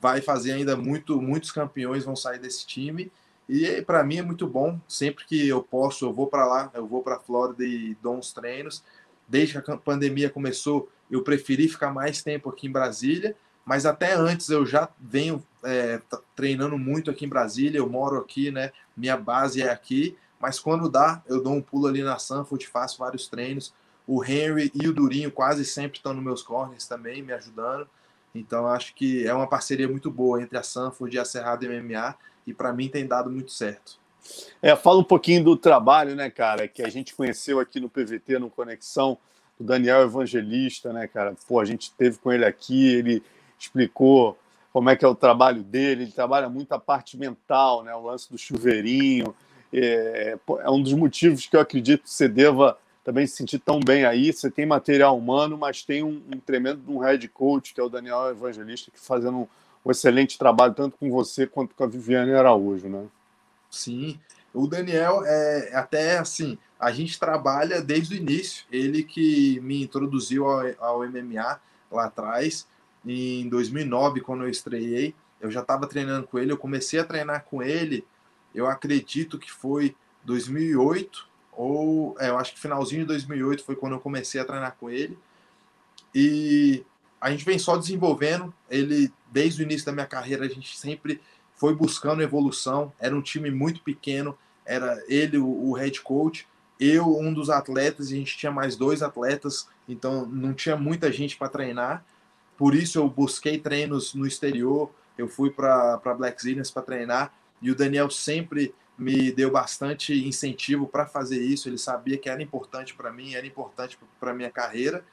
vai 0.00 0.22
fazer 0.22 0.52
ainda 0.52 0.74
muito, 0.74 1.20
muitos 1.20 1.52
campeões 1.52 2.02
vão 2.02 2.16
sair 2.16 2.38
desse 2.38 2.66
time. 2.66 3.12
E 3.46 3.82
para 3.82 4.02
mim 4.02 4.16
é 4.16 4.22
muito 4.22 4.46
bom. 4.46 4.80
Sempre 4.88 5.26
que 5.26 5.46
eu 5.46 5.62
posso, 5.62 6.06
eu 6.06 6.12
vou 6.14 6.28
para 6.28 6.46
lá, 6.46 6.70
eu 6.72 6.86
vou 6.86 7.02
para 7.02 7.16
a 7.16 7.20
Flórida 7.20 7.62
e 7.62 7.94
dou 8.02 8.16
uns 8.16 8.32
treinos. 8.32 8.82
Desde 9.28 9.60
que 9.60 9.70
a 9.70 9.76
pandemia 9.76 10.30
começou, 10.30 10.90
eu 11.10 11.22
preferi 11.22 11.68
ficar 11.68 11.92
mais 11.92 12.22
tempo 12.22 12.48
aqui 12.48 12.66
em 12.66 12.72
Brasília, 12.72 13.36
mas 13.66 13.84
até 13.84 14.14
antes 14.14 14.48
eu 14.48 14.64
já 14.64 14.88
venho 14.98 15.44
é, 15.62 16.00
treinando 16.34 16.78
muito 16.78 17.10
aqui 17.10 17.26
em 17.26 17.28
Brasília. 17.28 17.78
Eu 17.78 17.88
moro 17.88 18.16
aqui, 18.16 18.50
né? 18.50 18.72
Minha 18.96 19.18
base 19.18 19.60
é 19.60 19.70
aqui 19.70 20.16
mas 20.40 20.58
quando 20.58 20.88
dá, 20.88 21.22
eu 21.26 21.42
dou 21.42 21.52
um 21.52 21.62
pulo 21.62 21.86
ali 21.86 22.02
na 22.02 22.18
Sanford, 22.18 22.66
faço 22.66 22.98
vários 22.98 23.28
treinos. 23.28 23.72
O 24.06 24.24
Henry 24.24 24.70
e 24.74 24.88
o 24.88 24.92
Durinho 24.92 25.30
quase 25.30 25.64
sempre 25.64 25.98
estão 25.98 26.14
nos 26.14 26.24
meus 26.24 26.42
corners 26.42 26.86
também, 26.86 27.22
me 27.22 27.32
ajudando. 27.32 27.88
Então 28.34 28.66
acho 28.66 28.94
que 28.94 29.26
é 29.26 29.34
uma 29.34 29.46
parceria 29.46 29.88
muito 29.88 30.10
boa 30.10 30.40
entre 30.40 30.56
a 30.56 30.62
Sanford 30.62 31.14
e 31.14 31.18
a 31.18 31.24
Cerrado 31.24 31.66
MMA 31.66 32.14
e 32.46 32.54
para 32.54 32.72
mim 32.72 32.88
tem 32.88 33.06
dado 33.06 33.30
muito 33.30 33.52
certo. 33.52 33.98
É, 34.60 34.74
fala 34.76 35.00
um 35.00 35.04
pouquinho 35.04 35.44
do 35.44 35.56
trabalho, 35.56 36.14
né, 36.14 36.30
cara, 36.30 36.68
que 36.68 36.82
a 36.82 36.88
gente 36.88 37.14
conheceu 37.14 37.60
aqui 37.60 37.80
no 37.80 37.88
PVT, 37.88 38.38
no 38.38 38.50
Conexão, 38.50 39.18
do 39.58 39.64
Daniel 39.64 40.02
Evangelista, 40.02 40.92
né, 40.92 41.06
cara? 41.06 41.34
Pô, 41.46 41.60
a 41.60 41.64
gente 41.64 41.92
teve 41.92 42.18
com 42.18 42.32
ele 42.32 42.44
aqui, 42.44 42.94
ele 42.94 43.22
explicou 43.58 44.38
como 44.72 44.90
é 44.90 44.96
que 44.96 45.04
é 45.04 45.08
o 45.08 45.14
trabalho 45.14 45.62
dele, 45.62 46.04
ele 46.04 46.12
trabalha 46.12 46.48
muito 46.48 46.72
a 46.72 46.78
parte 46.78 47.16
mental, 47.16 47.82
né, 47.82 47.94
o 47.94 48.02
lance 48.02 48.30
do 48.30 48.38
chuveirinho, 48.38 49.34
é, 49.72 50.38
é 50.60 50.70
um 50.70 50.82
dos 50.82 50.92
motivos 50.94 51.46
que 51.46 51.56
eu 51.56 51.60
acredito 51.60 52.02
que 52.04 52.10
você 52.10 52.28
deva 52.28 52.78
também 53.04 53.26
se 53.26 53.36
sentir 53.36 53.58
tão 53.58 53.80
bem 53.80 54.04
aí. 54.04 54.32
Você 54.32 54.50
tem 54.50 54.66
material 54.66 55.16
humano, 55.16 55.56
mas 55.56 55.82
tem 55.82 56.02
um, 56.02 56.22
um 56.32 56.38
tremendo 56.38 56.82
um 56.88 56.98
head 56.98 57.26
coach, 57.28 57.72
que 57.72 57.80
é 57.80 57.84
o 57.84 57.88
Daniel 57.88 58.28
Evangelista, 58.28 58.90
que 58.90 59.00
fazendo 59.00 59.38
um, 59.38 59.46
um, 59.84 59.90
excelente 59.90 60.38
trabalho, 60.38 60.74
tanto 60.74 60.96
com 60.98 61.10
você 61.10 61.46
quanto 61.46 61.74
com 61.74 61.84
a 61.84 61.86
Viviane 61.86 62.34
Araújo, 62.34 62.88
né? 62.88 63.06
Sim, 63.70 64.18
o 64.52 64.66
Daniel 64.66 65.22
é 65.24 65.74
até 65.74 66.18
assim, 66.18 66.58
a 66.78 66.90
gente 66.90 67.18
trabalha 67.18 67.80
desde 67.80 68.14
o 68.14 68.16
início. 68.16 68.64
Ele 68.70 69.02
que 69.02 69.60
me 69.60 69.82
introduziu 69.82 70.46
ao, 70.46 70.62
ao 70.78 71.08
MMA 71.08 71.60
lá 71.90 72.04
atrás, 72.04 72.66
em 73.06 73.48
2009, 73.48 74.20
quando 74.20 74.44
eu 74.44 74.50
estreiei. 74.50 75.14
Eu 75.40 75.50
já 75.50 75.60
estava 75.60 75.86
treinando 75.86 76.26
com 76.26 76.38
ele, 76.38 76.52
eu 76.52 76.58
comecei 76.58 76.98
a 76.98 77.04
treinar 77.04 77.44
com 77.44 77.62
ele, 77.62 78.04
eu 78.54 78.66
acredito 78.66 79.38
que 79.38 79.50
foi 79.50 79.94
2008, 80.24 81.28
ou 81.52 82.16
é, 82.20 82.28
eu 82.28 82.38
acho 82.38 82.54
que 82.54 82.60
finalzinho 82.60 83.02
de 83.02 83.08
2008 83.08 83.64
foi 83.64 83.74
quando 83.74 83.94
eu 83.94 84.00
comecei 84.00 84.40
a 84.40 84.44
treinar 84.44 84.76
com 84.78 84.88
ele. 84.88 85.18
E 86.14 86.84
a 87.20 87.30
gente 87.30 87.44
vem 87.44 87.58
só 87.58 87.76
desenvolvendo. 87.76 88.54
Ele, 88.70 89.12
desde 89.30 89.62
o 89.62 89.64
início 89.64 89.86
da 89.86 89.92
minha 89.92 90.06
carreira, 90.06 90.44
a 90.44 90.48
gente 90.48 90.78
sempre 90.78 91.20
foi 91.54 91.74
buscando 91.74 92.22
evolução. 92.22 92.92
Era 92.98 93.16
um 93.16 93.22
time 93.22 93.50
muito 93.50 93.82
pequeno, 93.82 94.38
era 94.64 95.02
ele 95.08 95.38
o, 95.38 95.72
head 95.72 96.00
coach, 96.02 96.46
eu 96.78 97.18
um 97.18 97.34
dos 97.34 97.50
atletas, 97.50 98.06
a 98.06 98.10
gente 98.10 98.36
tinha 98.36 98.52
mais 98.52 98.76
dois 98.76 99.02
atletas, 99.02 99.68
então 99.88 100.24
não 100.26 100.54
tinha 100.54 100.76
muita 100.76 101.10
gente 101.10 101.36
para 101.36 101.48
treinar. 101.48 102.04
Por 102.56 102.74
isso 102.74 102.98
eu 102.98 103.08
busquei 103.08 103.58
treinos 103.58 104.14
no 104.14 104.26
exterior. 104.26 104.90
Eu 105.16 105.26
fui 105.26 105.50
para 105.50 105.98
Black 106.16 106.40
Zillions 106.40 106.70
para 106.70 106.82
treinar 106.82 107.32
e 107.60 107.70
o 107.70 107.74
Daniel 107.74 108.10
sempre 108.10 108.74
me 108.98 109.30
deu 109.30 109.50
bastante 109.50 110.26
incentivo 110.26 110.86
para 110.86 111.06
fazer 111.06 111.40
isso. 111.40 111.68
Ele 111.68 111.78
sabia 111.78 112.18
que 112.18 112.28
era 112.28 112.42
importante 112.42 112.94
para 112.94 113.12
mim, 113.12 113.34
era 113.34 113.46
importante 113.46 113.98
para 114.18 114.34
minha 114.34 114.50
carreira, 114.50 115.04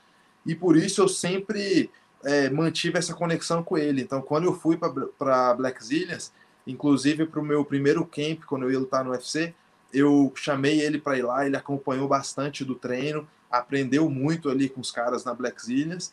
e 0.45 0.55
por 0.55 0.75
isso 0.75 1.01
eu 1.01 1.07
sempre 1.07 1.89
é, 2.23 2.49
mantive 2.49 2.97
essa 2.97 3.13
conexão 3.13 3.63
com 3.63 3.77
ele. 3.77 4.01
Então, 4.01 4.21
quando 4.21 4.45
eu 4.45 4.53
fui 4.53 4.77
para 5.17 5.53
Black 5.53 5.83
Zillions, 5.83 6.31
inclusive 6.65 7.25
para 7.27 7.39
o 7.39 7.45
meu 7.45 7.63
primeiro 7.63 8.05
camp, 8.05 8.43
quando 8.45 8.63
eu 8.63 8.71
ia 8.71 8.79
lutar 8.79 9.03
no 9.03 9.11
UFC, 9.11 9.53
eu 9.93 10.31
chamei 10.35 10.81
ele 10.81 10.99
para 10.99 11.17
ir 11.17 11.21
lá, 11.21 11.45
ele 11.45 11.55
acompanhou 11.55 12.07
bastante 12.07 12.65
do 12.65 12.75
treino, 12.75 13.27
aprendeu 13.49 14.09
muito 14.09 14.49
ali 14.49 14.67
com 14.67 14.81
os 14.81 14.91
caras 14.91 15.23
na 15.23 15.33
Black 15.33 15.63
Zillions, 15.63 16.11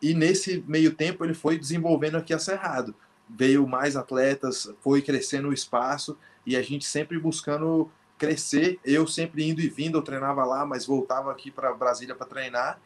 e 0.00 0.14
nesse 0.14 0.62
meio 0.68 0.94
tempo 0.94 1.24
ele 1.24 1.34
foi 1.34 1.58
desenvolvendo 1.58 2.16
aqui 2.16 2.34
a 2.34 2.38
Cerrado. 2.38 2.94
Veio 3.28 3.66
mais 3.66 3.96
atletas, 3.96 4.72
foi 4.80 5.02
crescendo 5.02 5.48
o 5.48 5.52
espaço, 5.52 6.16
e 6.44 6.56
a 6.56 6.62
gente 6.62 6.84
sempre 6.84 7.18
buscando 7.18 7.90
crescer. 8.18 8.78
Eu 8.84 9.06
sempre 9.06 9.48
indo 9.48 9.60
e 9.60 9.68
vindo, 9.68 9.98
eu 9.98 10.02
treinava 10.02 10.44
lá, 10.44 10.64
mas 10.64 10.86
voltava 10.86 11.30
aqui 11.30 11.50
para 11.50 11.72
Brasília 11.74 12.14
para 12.14 12.26
treinar. 12.26 12.80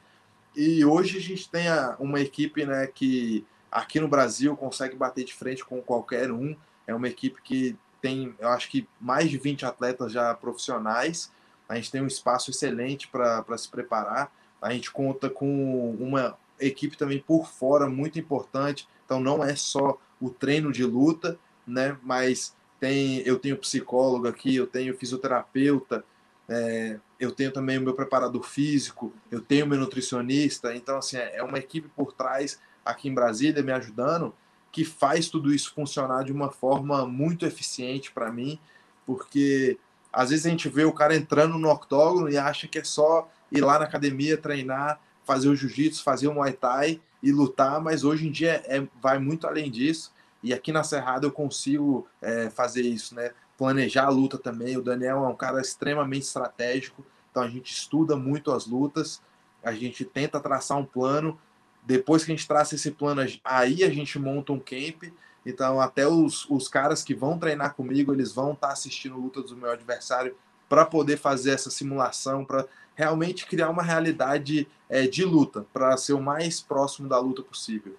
E 0.57 0.85
hoje 0.85 1.19
a 1.19 1.21
gente 1.21 1.49
tem 1.49 1.67
uma 1.99 2.21
equipe 2.21 2.65
né, 2.65 2.87
que 2.87 3.47
aqui 3.71 4.01
no 4.01 4.09
Brasil 4.09 4.57
consegue 4.57 4.97
bater 4.97 5.25
de 5.25 5.35
frente 5.35 5.65
com 5.65 5.81
qualquer 5.81 6.33
um. 6.33 6.57
É 6.87 6.95
uma 6.95 7.09
equipe 7.09 7.41
que 7.43 7.77
tem, 8.01 8.35
eu 8.39 8.49
acho 8.49 8.69
que 8.69 8.89
mais 9.01 9.31
de 9.31 9.39
20 9.39 9.65
atletas 9.65 10.13
já 10.13 10.35
profissionais. 10.35 11.31
A 11.69 11.77
gente 11.77 11.91
tem 11.91 12.03
um 12.03 12.07
espaço 12.07 12.51
excelente 12.51 13.07
para 13.07 13.57
se 13.57 13.69
preparar. 13.69 14.33
A 14.61 14.73
gente 14.73 14.91
conta 14.91 15.31
com 15.31 15.95
uma 16.01 16.37
equipe 16.59 16.97
também 16.97 17.21
por 17.21 17.47
fora 17.47 17.89
muito 17.89 18.19
importante. 18.19 18.89
Então 19.11 19.19
não 19.19 19.43
é 19.43 19.57
só 19.57 19.99
o 20.21 20.31
treino 20.31 20.71
de 20.71 20.85
luta, 20.85 21.37
né? 21.67 21.99
Mas 22.01 22.55
tem, 22.79 23.19
eu 23.27 23.41
tenho 23.41 23.57
psicólogo 23.57 24.29
aqui, 24.29 24.55
eu 24.55 24.69
tenho 24.69 24.97
fisioterapeuta, 24.97 26.05
é, 26.49 26.97
eu 27.19 27.33
tenho 27.33 27.51
também 27.51 27.77
o 27.77 27.81
meu 27.81 27.93
preparador 27.93 28.45
físico, 28.45 29.13
eu 29.29 29.41
tenho 29.41 29.67
meu 29.67 29.81
nutricionista. 29.81 30.77
Então, 30.77 30.99
assim, 30.99 31.17
é, 31.17 31.39
é 31.39 31.43
uma 31.43 31.59
equipe 31.59 31.89
por 31.89 32.13
trás 32.13 32.61
aqui 32.85 33.09
em 33.09 33.15
Brasília 33.15 33.65
me 33.65 33.73
ajudando 33.73 34.33
que 34.71 34.85
faz 34.85 35.29
tudo 35.29 35.53
isso 35.53 35.75
funcionar 35.75 36.23
de 36.23 36.31
uma 36.31 36.53
forma 36.53 37.05
muito 37.05 37.45
eficiente 37.45 38.13
para 38.13 38.31
mim, 38.31 38.61
porque 39.05 39.77
às 40.13 40.31
vezes 40.31 40.47
a 40.47 40.51
gente 40.51 40.69
vê 40.69 40.85
o 40.85 40.93
cara 40.93 41.17
entrando 41.17 41.59
no 41.59 41.69
octógono 41.69 42.31
e 42.31 42.39
acha 42.39 42.69
que 42.69 42.79
é 42.79 42.85
só 42.85 43.29
ir 43.51 43.61
lá 43.61 43.77
na 43.77 43.87
academia, 43.87 44.39
treinar, 44.39 45.01
fazer 45.25 45.49
o 45.49 45.57
jiu-jitsu, 45.57 46.05
fazer 46.05 46.29
o 46.29 46.35
muay 46.35 46.53
thai 46.53 47.01
e 47.23 47.31
lutar, 47.33 47.81
mas 47.81 48.05
hoje 48.05 48.27
em 48.27 48.31
dia 48.31 48.63
é, 48.67 48.87
vai 49.01 49.19
muito 49.19 49.47
além 49.47 49.71
disso. 49.71 50.13
E 50.43 50.55
aqui 50.55 50.73
na 50.73 50.83
Cerrada 50.83 51.27
eu 51.27 51.33
consigo 51.33 52.07
é, 52.21 52.49
fazer 52.51 52.83
isso, 52.83 53.15
né? 53.15 53.33
Planejar 53.59 54.07
a 54.07 54.11
luta 54.11 54.39
também. 54.39 54.77
O 54.77 54.83
Daniel 54.83 55.25
é 55.25 55.29
um 55.29 55.37
cara 55.37 55.61
extremamente 55.61 56.23
estratégico, 56.23 57.05
então 57.31 57.43
a 57.43 57.49
gente 57.49 57.73
estuda 57.73 58.17
muito 58.17 58.51
as 58.51 58.67
lutas, 58.67 59.21
a 59.63 59.73
gente 59.73 60.05
tenta 60.05 60.41
traçar 60.41 60.79
um 60.79 60.85
plano. 60.85 61.39
Depois 61.83 62.25
que 62.25 62.33
a 62.33 62.35
gente 62.35 62.49
traça 62.49 62.75
esse 62.75 62.91
plano, 62.91 63.23
aí 63.45 63.85
a 63.85 63.91
gente 63.91 64.19
monta 64.19 64.53
um 64.53 64.59
camp. 64.59 65.05
Então, 65.45 65.81
até 65.81 66.07
os, 66.07 66.49
os 66.51 66.69
caras 66.69 67.03
que 67.03 67.15
vão 67.15 67.39
treinar 67.39 67.75
comigo, 67.75 68.13
eles 68.13 68.33
vão 68.33 68.53
estar 68.53 68.69
tá 68.69 68.73
assistindo 68.73 69.15
a 69.15 69.19
luta 69.19 69.43
do 69.43 69.57
meu 69.57 69.71
adversário 69.71 70.37
para 70.71 70.87
poder 70.87 71.19
fazer 71.19 71.51
essa 71.51 71.69
simulação, 71.69 72.45
para 72.45 72.65
realmente 72.95 73.45
criar 73.45 73.69
uma 73.69 73.83
realidade 73.83 74.69
é, 74.89 75.05
de 75.07 75.25
luta, 75.25 75.67
para 75.73 75.97
ser 75.97 76.13
o 76.13 76.23
mais 76.23 76.61
próximo 76.61 77.09
da 77.09 77.19
luta 77.19 77.43
possível. 77.43 77.97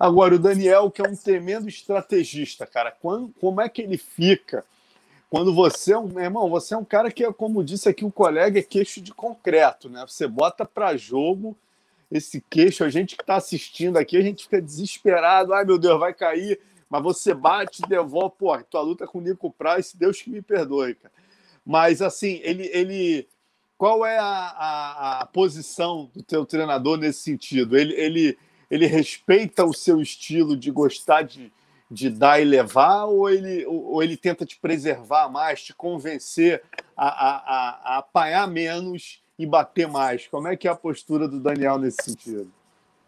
Agora, 0.00 0.34
o 0.34 0.38
Daniel, 0.38 0.90
que 0.90 1.02
é 1.02 1.08
um 1.08 1.14
tremendo 1.14 1.68
estrategista, 1.68 2.66
cara, 2.66 2.90
quando, 2.90 3.28
como 3.38 3.60
é 3.60 3.68
que 3.68 3.82
ele 3.82 3.98
fica 3.98 4.64
quando 5.28 5.54
você 5.54 5.92
é 5.92 5.98
um. 5.98 6.08
Meu 6.08 6.24
irmão, 6.24 6.48
você 6.48 6.72
é 6.72 6.76
um 6.78 6.84
cara 6.84 7.10
que, 7.12 7.30
como 7.32 7.62
disse 7.62 7.86
aqui 7.86 8.02
o 8.02 8.10
colega, 8.10 8.58
é 8.58 8.62
queixo 8.62 8.98
de 9.02 9.12
concreto, 9.12 9.90
né? 9.90 10.02
Você 10.08 10.26
bota 10.26 10.64
para 10.64 10.96
jogo 10.96 11.54
esse 12.10 12.42
queixo, 12.48 12.82
a 12.82 12.88
gente 12.88 13.14
que 13.14 13.22
está 13.22 13.36
assistindo 13.36 13.98
aqui, 13.98 14.16
a 14.16 14.22
gente 14.22 14.44
fica 14.44 14.62
desesperado, 14.62 15.52
ai 15.52 15.66
meu 15.66 15.78
Deus, 15.78 16.00
vai 16.00 16.14
cair, 16.14 16.58
mas 16.88 17.02
você 17.02 17.34
bate, 17.34 17.82
devolve, 17.86 18.36
pô, 18.38 18.56
tua 18.62 18.80
luta 18.80 19.06
com 19.06 19.18
o 19.18 19.20
Nico 19.20 19.50
Price, 19.52 19.94
Deus 19.94 20.22
que 20.22 20.30
me 20.30 20.40
perdoe, 20.40 20.94
cara. 20.94 21.12
Mas 21.68 22.00
assim, 22.00 22.40
ele, 22.42 22.70
ele 22.72 23.28
qual 23.76 24.04
é 24.04 24.18
a, 24.18 24.24
a, 24.24 25.20
a 25.20 25.26
posição 25.26 26.10
do 26.14 26.22
teu 26.22 26.46
treinador 26.46 26.96
nesse 26.96 27.20
sentido? 27.20 27.76
Ele, 27.76 27.92
ele 27.94 28.38
ele 28.70 28.86
respeita 28.86 29.64
o 29.64 29.72
seu 29.72 30.00
estilo 30.00 30.56
de 30.56 30.70
gostar 30.70 31.22
de, 31.22 31.52
de 31.90 32.10
dar 32.10 32.40
e 32.40 32.44
levar, 32.44 33.04
ou 33.04 33.28
ele, 33.30 33.64
ou 33.66 34.02
ele 34.02 34.16
tenta 34.16 34.44
te 34.44 34.58
preservar 34.58 35.28
mais, 35.28 35.62
te 35.62 35.74
convencer 35.74 36.62
a, 36.96 37.08
a, 37.08 37.36
a, 37.36 37.94
a 37.94 37.98
apanhar 37.98 38.46
menos 38.46 39.22
e 39.38 39.46
bater 39.46 39.88
mais? 39.88 40.26
Como 40.26 40.48
é 40.48 40.56
que 40.56 40.68
é 40.68 40.70
a 40.70 40.76
postura 40.76 41.26
do 41.26 41.40
Daniel 41.40 41.78
nesse 41.78 42.02
sentido? 42.02 42.52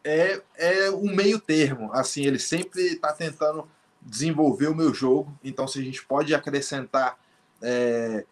É, 0.02 0.40
é 0.56 0.90
um 0.90 1.14
meio 1.14 1.38
termo. 1.38 1.92
Assim, 1.92 2.24
ele 2.24 2.38
sempre 2.38 2.80
está 2.82 3.12
tentando 3.12 3.68
desenvolver 4.00 4.68
o 4.68 4.74
meu 4.74 4.94
jogo. 4.94 5.30
Então, 5.44 5.68
se 5.68 5.78
a 5.78 5.82
gente 5.82 6.02
pode 6.06 6.34
acrescentar 6.34 7.18
é, 7.60 8.24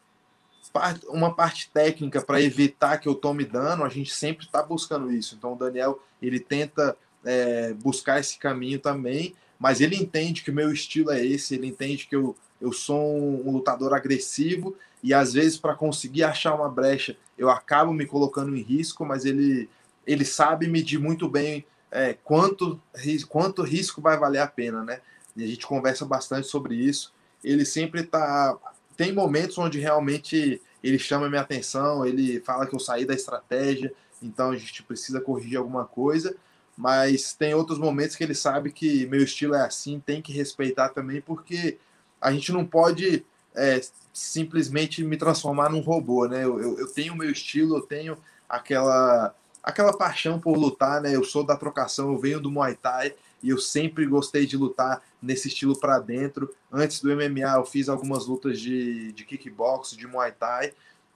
uma 1.08 1.34
parte 1.34 1.70
técnica 1.72 2.20
para 2.20 2.40
evitar 2.40 2.98
que 2.98 3.08
eu 3.08 3.14
tome 3.14 3.44
dano, 3.44 3.84
a 3.84 3.88
gente 3.88 4.12
sempre 4.12 4.46
está 4.46 4.62
buscando 4.62 5.12
isso. 5.12 5.34
Então, 5.34 5.54
o 5.54 5.56
Daniel 5.56 6.00
ele 6.20 6.40
tenta 6.40 6.96
é, 7.24 7.72
buscar 7.74 8.20
esse 8.20 8.38
caminho 8.38 8.78
também, 8.78 9.34
mas 9.58 9.80
ele 9.80 9.96
entende 9.96 10.42
que 10.42 10.50
o 10.50 10.54
meu 10.54 10.72
estilo 10.72 11.10
é 11.10 11.24
esse, 11.24 11.54
ele 11.54 11.66
entende 11.66 12.06
que 12.06 12.14
eu, 12.14 12.36
eu 12.60 12.72
sou 12.72 13.00
um, 13.00 13.50
lutador 13.50 13.94
agressivo 13.94 14.76
e 15.02 15.14
às 15.14 15.32
vezes 15.32 15.56
para 15.56 15.74
conseguir 15.74 16.24
achar 16.24 16.54
uma 16.54 16.68
brecha 16.68 17.16
eu 17.36 17.48
acabo 17.48 17.92
me 17.92 18.04
colocando 18.04 18.56
em 18.56 18.60
risco, 18.60 19.06
mas 19.06 19.24
ele, 19.24 19.70
ele 20.06 20.24
sabe 20.24 20.66
medir 20.66 20.98
muito 20.98 21.28
bem 21.28 21.64
é, 21.90 22.12
quanto, 22.12 22.80
quanto 23.28 23.62
risco 23.62 24.00
vai 24.00 24.18
valer 24.18 24.40
a 24.40 24.46
pena, 24.46 24.82
né? 24.82 25.00
E 25.36 25.44
a 25.44 25.46
gente 25.46 25.64
conversa 25.64 26.04
bastante 26.04 26.48
sobre 26.48 26.74
isso. 26.74 27.14
Ele 27.42 27.64
sempre 27.64 28.02
tá. 28.02 28.56
Tem 28.98 29.12
momentos 29.12 29.56
onde 29.56 29.80
realmente 29.80 30.60
ele 30.84 30.98
chama 30.98 31.30
minha 31.30 31.40
atenção, 31.40 32.04
ele 32.04 32.38
fala 32.40 32.66
que 32.66 32.74
eu 32.74 32.80
saí 32.80 33.06
da 33.06 33.14
estratégia, 33.14 33.90
então 34.22 34.50
a 34.50 34.56
gente 34.56 34.82
precisa 34.82 35.22
corrigir 35.22 35.56
alguma 35.56 35.86
coisa 35.86 36.36
mas 36.78 37.32
tem 37.34 37.52
outros 37.54 37.76
momentos 37.76 38.14
que 38.14 38.22
ele 38.22 38.36
sabe 38.36 38.70
que 38.70 39.04
meu 39.06 39.20
estilo 39.20 39.56
é 39.56 39.62
assim, 39.62 39.98
tem 39.98 40.22
que 40.22 40.32
respeitar 40.32 40.90
também, 40.90 41.20
porque 41.20 41.76
a 42.20 42.30
gente 42.30 42.52
não 42.52 42.64
pode 42.64 43.26
é, 43.52 43.80
simplesmente 44.12 45.02
me 45.02 45.16
transformar 45.16 45.70
num 45.70 45.80
robô, 45.80 46.28
né? 46.28 46.44
Eu, 46.44 46.60
eu, 46.60 46.78
eu 46.78 46.86
tenho 46.86 47.14
o 47.14 47.16
meu 47.16 47.32
estilo, 47.32 47.78
eu 47.78 47.82
tenho 47.82 48.16
aquela 48.48 49.34
aquela 49.60 49.92
paixão 49.92 50.38
por 50.38 50.56
lutar, 50.56 51.00
né? 51.02 51.16
Eu 51.16 51.24
sou 51.24 51.44
da 51.44 51.56
trocação, 51.56 52.12
eu 52.12 52.18
venho 52.18 52.40
do 52.40 52.48
Muay 52.48 52.76
Thai 52.76 53.12
e 53.42 53.50
eu 53.50 53.58
sempre 53.58 54.04
gostei 54.06 54.46
de 54.46 54.56
lutar 54.56 55.02
nesse 55.22 55.48
estilo 55.48 55.78
para 55.78 55.98
dentro. 55.98 56.52
Antes 56.72 57.00
do 57.00 57.14
MMA, 57.14 57.56
eu 57.56 57.64
fiz 57.64 57.88
algumas 57.88 58.26
lutas 58.26 58.60
de, 58.60 59.12
de 59.12 59.24
kickbox, 59.24 59.96
de 59.96 60.06
Muay 60.06 60.32
Thai. 60.32 60.72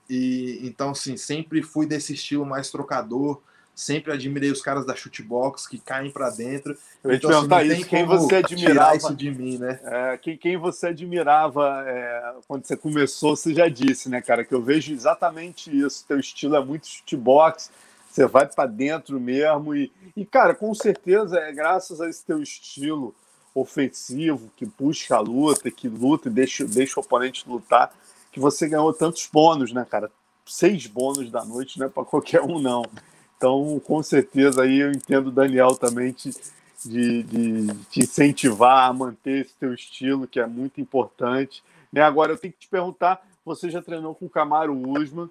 E 0.09 0.59
então, 0.63 0.91
assim, 0.91 1.17
sempre 1.17 1.61
fui 1.61 1.85
desse 1.85 2.13
estilo 2.13 2.45
mais 2.45 2.69
trocador. 2.69 3.41
Sempre 3.75 4.13
admirei 4.13 4.51
os 4.51 4.61
caras 4.61 4.85
da 4.85 4.95
shootbox 4.95 5.65
que 5.67 5.79
caem 5.79 6.11
para 6.11 6.29
dentro. 6.29 6.77
Eu 7.03 7.09
ia 7.09 7.17
então, 7.17 7.29
te 7.29 7.33
assim, 7.33 7.47
perguntar 7.47 7.57
assim, 7.57 7.81
isso, 7.81 7.89
quem 7.89 8.05
você 8.05 8.35
admirava 8.35 8.95
isso 8.95 9.15
de 9.15 9.31
mim, 9.31 9.57
né? 9.57 9.79
É, 9.83 10.17
quem, 10.17 10.37
quem 10.37 10.57
você 10.57 10.87
admirava 10.87 11.83
é, 11.87 12.35
quando 12.47 12.65
você 12.65 12.77
começou, 12.77 13.35
você 13.35 13.51
já 13.51 13.67
disse, 13.67 14.09
né, 14.09 14.21
cara, 14.21 14.45
que 14.45 14.53
eu 14.53 14.61
vejo 14.61 14.93
exatamente 14.93 15.75
isso. 15.75 16.05
Teu 16.07 16.19
estilo 16.19 16.55
é 16.55 16.63
muito 16.63 16.85
shootbox 16.85 17.71
você 18.13 18.27
vai 18.27 18.47
para 18.47 18.67
dentro 18.67 19.19
mesmo 19.19 19.75
e, 19.75 19.91
e, 20.15 20.23
cara, 20.23 20.53
com 20.53 20.71
certeza 20.75 21.39
é 21.39 21.51
graças 21.51 21.99
a 21.99 22.07
esse 22.07 22.23
teu 22.23 22.41
estilo 22.41 23.13
ofensivo, 23.55 24.51
que 24.55 24.67
busca 24.67 25.15
a 25.15 25.19
luta, 25.19 25.71
que 25.71 25.87
luta 25.87 26.29
e 26.29 26.31
deixa, 26.31 26.63
deixa 26.63 26.99
o 26.99 27.03
oponente 27.03 27.49
lutar, 27.49 27.91
que 28.31 28.39
você 28.39 28.69
ganhou 28.69 28.93
tantos 28.93 29.27
bônus, 29.31 29.73
né, 29.73 29.85
cara? 29.89 30.11
Seis 30.45 30.85
bônus 30.85 31.31
da 31.31 31.43
noite 31.43 31.79
não 31.79 31.87
é 31.87 31.89
para 31.89 32.05
qualquer 32.05 32.41
um, 32.41 32.59
não. 32.59 32.83
Então, 33.35 33.81
com 33.83 34.03
certeza, 34.03 34.61
aí 34.61 34.79
eu 34.79 34.91
entendo 34.91 35.27
o 35.27 35.31
Daniel 35.31 35.75
também 35.75 36.11
te, 36.11 36.29
de, 36.85 37.23
de 37.23 37.67
te 37.89 38.01
incentivar 38.01 38.89
a 38.89 38.93
manter 38.93 39.45
esse 39.45 39.55
teu 39.55 39.73
estilo, 39.73 40.27
que 40.27 40.39
é 40.39 40.45
muito 40.45 40.79
importante. 40.79 41.63
Né? 41.91 42.01
Agora, 42.01 42.33
eu 42.33 42.37
tenho 42.37 42.53
que 42.53 42.59
te 42.59 42.69
perguntar, 42.69 43.25
você 43.43 43.71
já 43.71 43.81
treinou 43.81 44.13
com 44.13 44.25
o 44.27 44.29
Camaro 44.29 44.75
Usman, 44.75 45.29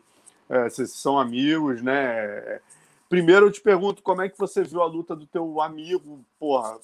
é, 0.53 0.69
vocês 0.69 0.93
são 0.93 1.19
amigos, 1.19 1.81
né? 1.81 2.61
Primeiro 3.09 3.47
eu 3.47 3.51
te 3.51 3.61
pergunto 3.61 4.03
como 4.03 4.21
é 4.21 4.29
que 4.29 4.39
você 4.39 4.63
viu 4.63 4.83
a 4.83 4.87
luta 4.87 5.17
do 5.17 5.27
teu 5.27 5.63
amigo, 5.63 6.23
porra, 6.39 6.79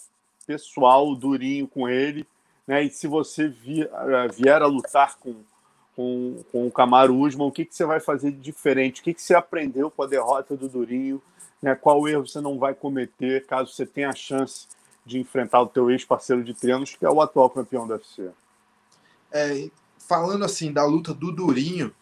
pessoal, 0.46 1.14
durinho 1.14 1.68
com 1.68 1.86
ele, 1.86 2.26
né? 2.66 2.82
E 2.82 2.90
se 2.90 3.06
você 3.06 3.46
vier, 3.46 3.90
eh, 3.92 4.28
vier 4.28 4.62
a 4.62 4.66
lutar 4.66 5.18
com, 5.18 5.36
com, 5.94 6.42
com 6.50 6.66
o 6.66 6.72
Camaro 6.72 7.14
Usman, 7.14 7.46
o 7.46 7.52
que, 7.52 7.66
que 7.66 7.74
você 7.74 7.84
vai 7.84 8.00
fazer 8.00 8.30
de 8.30 8.38
diferente? 8.38 9.02
O 9.02 9.04
que, 9.04 9.12
que 9.12 9.20
você 9.20 9.34
aprendeu 9.34 9.90
com 9.90 10.02
a 10.02 10.06
derrota 10.06 10.56
do 10.56 10.66
Durinho? 10.66 11.20
Né? 11.60 11.74
Qual 11.74 12.08
erro 12.08 12.26
você 12.26 12.40
não 12.40 12.58
vai 12.58 12.74
cometer 12.74 13.44
caso 13.44 13.72
você 13.72 13.84
tenha 13.84 14.08
a 14.08 14.14
chance 14.14 14.66
de 15.04 15.18
enfrentar 15.18 15.60
o 15.60 15.66
teu 15.66 15.90
ex-parceiro 15.90 16.42
de 16.42 16.54
treinos, 16.54 16.96
que 16.96 17.04
é 17.04 17.10
o 17.10 17.20
atual 17.20 17.50
campeão 17.50 17.86
do 17.86 17.92
UFC? 17.92 18.30
É, 19.30 19.68
falando 19.98 20.46
assim 20.46 20.72
da 20.72 20.86
luta 20.86 21.12
do 21.12 21.30
Durinho, 21.30 21.92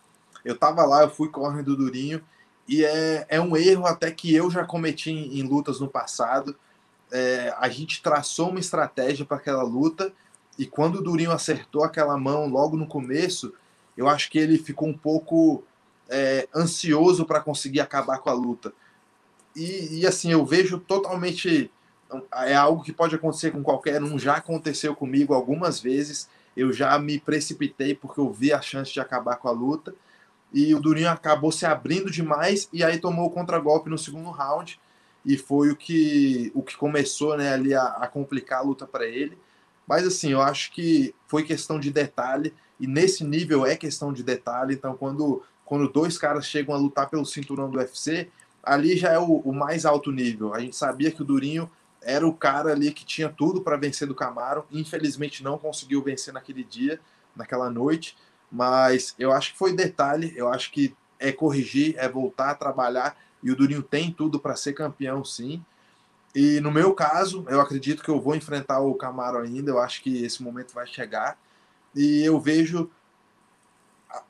eu 0.47 0.57
tava 0.57 0.85
lá, 0.85 1.03
eu 1.03 1.11
fui 1.11 1.29
correndo 1.29 1.77
do 1.77 1.85
Durinho, 1.85 2.23
e 2.69 2.85
é, 2.85 3.27
é 3.29 3.41
um 3.41 3.57
erro 3.57 3.85
até 3.85 4.11
que 4.11 4.33
eu 4.33 4.49
já 4.49 4.65
cometi 4.65 5.11
em, 5.11 5.41
em 5.41 5.43
lutas 5.43 5.81
no 5.81 5.89
passado. 5.89 6.57
É, 7.13 7.55
a 7.59 7.69
gente 7.69 8.03
traçou 8.03 8.51
uma 8.51 8.61
estratégia 8.61 9.25
para 9.25 9.37
aquela 9.37 9.63
luta 9.63 10.13
e 10.59 10.67
quando 10.67 10.97
o 10.97 11.03
Durinho 11.03 11.33
acertou 11.33 11.85
aquela 11.85 12.17
mão 12.17 12.49
logo 12.49 12.77
no 12.77 12.87
começo, 12.87 13.53
eu 13.97 14.09
acho 14.09 14.31
que 14.31 14.39
ele 14.39 14.59
ficou 14.59 14.89
um 14.89 14.97
pouco 14.97 15.65
é, 16.09 16.49
ansioso 16.55 17.25
para 17.25 17.41
conseguir 17.41 17.81
acabar 17.81 18.19
com 18.19 18.31
a 18.31 18.35
luta. 18.35 18.73
E, 19.55 20.01
e, 20.01 20.07
assim, 20.07 20.31
eu 20.31 20.45
vejo 20.45 20.79
totalmente. 20.79 21.71
É 22.33 22.55
algo 22.55 22.83
que 22.85 22.93
pode 22.93 23.17
acontecer 23.17 23.51
com 23.51 23.63
qualquer 23.63 24.03
um, 24.03 24.19
já 24.19 24.37
aconteceu 24.37 24.95
comigo 24.95 25.35
algumas 25.35 25.81
vezes. 25.81 26.29
Eu 26.57 26.73
já 26.73 26.97
me 26.99 27.19
precipitei 27.19 27.95
porque 27.95 28.21
eu 28.21 28.33
vi 28.33 28.53
a 28.53 28.61
chance 28.61 28.93
de 28.93 29.01
acabar 29.01 29.37
com 29.37 29.49
a 29.49 29.53
luta 29.53 29.95
e 30.53 30.75
o 30.75 30.81
Durinho 30.81 31.11
acabou 31.11 31.53
se 31.53 31.67
abrindo 31.67 32.11
demais 32.11 32.69
e 32.73 32.83
aí 32.85 32.99
tomou 32.99 33.27
o 33.27 33.31
contragolpe 33.31 33.91
no 33.91 33.99
segundo 33.99 34.31
round 34.31 34.81
e 35.25 35.37
foi 35.37 35.71
o 35.71 35.77
que 35.77 36.53
o 36.55 36.63
que 36.63 36.77
começou 36.77 37.37
né, 37.37 37.53
ali 37.53 37.75
a, 37.75 37.85
a 37.85 38.07
complicar 38.07 38.61
a 38.61 38.63
luta 38.63 38.87
para 38.87 39.07
ele. 39.07 39.37
Mas 39.87 40.07
assim, 40.07 40.33
eu 40.33 40.41
acho 40.41 40.73
que 40.73 41.15
foi 41.27 41.43
questão 41.43 41.79
de 41.79 41.91
detalhe 41.91 42.55
e 42.79 42.87
nesse 42.87 43.25
nível 43.25 43.67
é 43.67 43.77
questão 43.77 44.13
de 44.13 44.23
detalhe. 44.23 44.75
Então, 44.75 44.97
quando 44.97 45.43
quando 45.65 45.89
dois 45.89 46.17
caras 46.17 46.47
chegam 46.47 46.75
a 46.75 46.79
lutar 46.79 47.11
pelo 47.11 47.27
cinturão 47.27 47.69
do 47.69 47.79
UFC, 47.79 48.31
ali 48.63 48.97
já 48.97 49.13
é 49.13 49.19
o, 49.19 49.41
o 49.41 49.53
mais 49.53 49.85
alto 49.85 50.13
nível. 50.13 50.55
A 50.55 50.61
gente 50.61 50.77
sabia 50.77 51.11
que 51.11 51.23
o 51.23 51.25
Durinho 51.25 51.69
era 52.01 52.27
o 52.27 52.33
cara 52.33 52.71
ali 52.71 52.93
que 52.93 53.05
tinha 53.05 53.29
tudo 53.29 53.61
para 53.61 53.77
vencer 53.77 54.07
do 54.07 54.15
Camaro. 54.15 54.65
Infelizmente 54.71 55.43
não 55.43 55.59
conseguiu 55.59 56.01
vencer 56.03 56.33
naquele 56.33 56.63
dia, 56.63 57.01
naquela 57.35 57.69
noite. 57.69 58.17
Mas 58.51 59.15
eu 59.19 59.33
acho 59.33 59.53
que 59.53 59.59
foi 59.59 59.73
detalhe, 59.75 60.33
eu 60.37 60.49
acho 60.49 60.71
que 60.71 60.95
é 61.19 61.33
corrigir, 61.33 61.95
é 61.99 62.09
voltar 62.09 62.51
a 62.51 62.55
trabalhar, 62.55 63.17
e 63.43 63.51
o 63.51 63.57
Durinho 63.57 63.83
tem 63.83 64.11
tudo 64.11 64.39
para 64.39 64.57
ser 64.57 64.73
campeão, 64.73 65.25
sim. 65.25 65.65
E 66.35 66.61
no 66.61 66.71
meu 66.71 66.93
caso, 66.93 67.45
eu 67.49 67.61
acredito 67.61 68.03
que 68.03 68.11
eu 68.11 68.21
vou 68.21 68.37
enfrentar 68.37 68.81
o 68.81 68.95
Camaro 68.95 69.39
ainda, 69.39 69.71
eu 69.71 69.79
acho 69.79 70.03
que 70.03 70.23
esse 70.23 70.43
momento 70.43 70.75
vai 70.75 70.87
chegar. 70.87 71.39
E 71.95 72.23
eu 72.23 72.39
vejo 72.39 72.91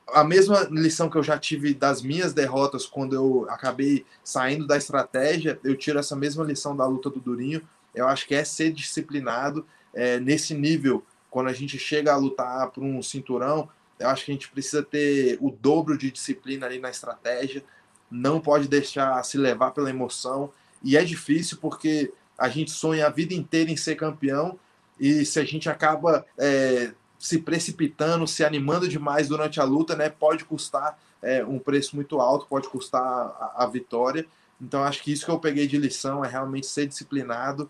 a 0.07 0.23
mesma 0.23 0.67
lição 0.71 1.09
que 1.09 1.17
eu 1.17 1.23
já 1.23 1.37
tive 1.37 1.73
das 1.73 2.01
minhas 2.01 2.33
derrotas 2.33 2.85
quando 2.85 3.13
eu 3.13 3.45
acabei 3.49 4.05
saindo 4.23 4.65
da 4.65 4.77
estratégia, 4.77 5.59
eu 5.63 5.75
tiro 5.75 5.99
essa 5.99 6.15
mesma 6.15 6.43
lição 6.43 6.75
da 6.75 6.85
luta 6.85 7.09
do 7.09 7.19
Durinho. 7.19 7.61
Eu 7.93 8.07
acho 8.07 8.27
que 8.27 8.35
é 8.35 8.43
ser 8.43 8.71
disciplinado 8.71 9.65
é, 9.93 10.19
nesse 10.19 10.53
nível. 10.53 11.03
Quando 11.29 11.47
a 11.47 11.53
gente 11.53 11.77
chega 11.77 12.13
a 12.13 12.17
lutar 12.17 12.69
por 12.71 12.83
um 12.83 13.01
cinturão, 13.01 13.69
eu 13.99 14.09
acho 14.09 14.25
que 14.25 14.31
a 14.31 14.33
gente 14.33 14.49
precisa 14.49 14.83
ter 14.83 15.37
o 15.41 15.51
dobro 15.51 15.97
de 15.97 16.11
disciplina 16.11 16.65
ali 16.65 16.79
na 16.79 16.89
estratégia, 16.89 17.63
não 18.09 18.39
pode 18.39 18.67
deixar 18.67 19.23
se 19.23 19.37
levar 19.37 19.71
pela 19.71 19.89
emoção. 19.89 20.51
E 20.83 20.95
é 20.95 21.03
difícil 21.03 21.57
porque 21.57 22.13
a 22.37 22.47
gente 22.47 22.71
sonha 22.71 23.07
a 23.07 23.09
vida 23.09 23.33
inteira 23.33 23.71
em 23.71 23.77
ser 23.77 23.95
campeão 23.95 24.59
e 24.99 25.25
se 25.25 25.39
a 25.39 25.43
gente 25.43 25.69
acaba 25.69 26.25
é, 26.37 26.91
se 27.17 27.39
precipitando, 27.39 28.27
se 28.27 28.43
animando 28.43 28.87
demais 28.87 29.27
durante 29.27 29.59
a 29.59 29.63
luta, 29.63 29.95
né, 29.95 30.09
pode 30.09 30.45
custar 30.45 30.99
é, 31.21 31.43
um 31.43 31.59
preço 31.59 31.95
muito 31.95 32.19
alto, 32.19 32.47
pode 32.47 32.69
custar 32.69 33.01
a, 33.01 33.63
a 33.63 33.67
vitória. 33.67 34.25
Então 34.61 34.83
acho 34.83 35.03
que 35.03 35.11
isso 35.11 35.25
que 35.25 35.31
eu 35.31 35.39
peguei 35.39 35.67
de 35.67 35.77
lição 35.77 36.23
é 36.23 36.27
realmente 36.27 36.67
ser 36.67 36.87
disciplinado, 36.87 37.69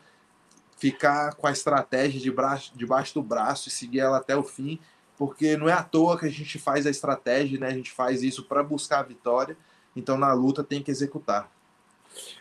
ficar 0.78 1.34
com 1.36 1.48
a 1.48 1.52
estratégia 1.52 2.20
de 2.20 2.32
braço, 2.32 2.72
debaixo 2.76 3.14
do 3.14 3.24
braço 3.24 3.70
e 3.70 3.72
seguir 3.72 4.02
ela 4.02 4.18
até 4.18 4.36
o 4.36 4.44
fim 4.44 4.80
porque 5.18 5.58
não 5.58 5.68
é 5.68 5.74
à 5.74 5.84
toa 5.84 6.18
que 6.18 6.26
a 6.26 6.32
gente 6.32 6.60
faz 6.60 6.86
a 6.86 6.90
estratégia, 6.90 7.60
né? 7.60 7.68
A 7.68 7.74
gente 7.74 7.92
faz 7.92 8.22
isso 8.22 8.44
para 8.44 8.62
buscar 8.62 9.00
a 9.00 9.04
vitória. 9.04 9.58
Então 9.96 10.18
na 10.18 10.32
luta 10.34 10.64
tem 10.64 10.82
que 10.82 10.92
executar. 10.92 11.50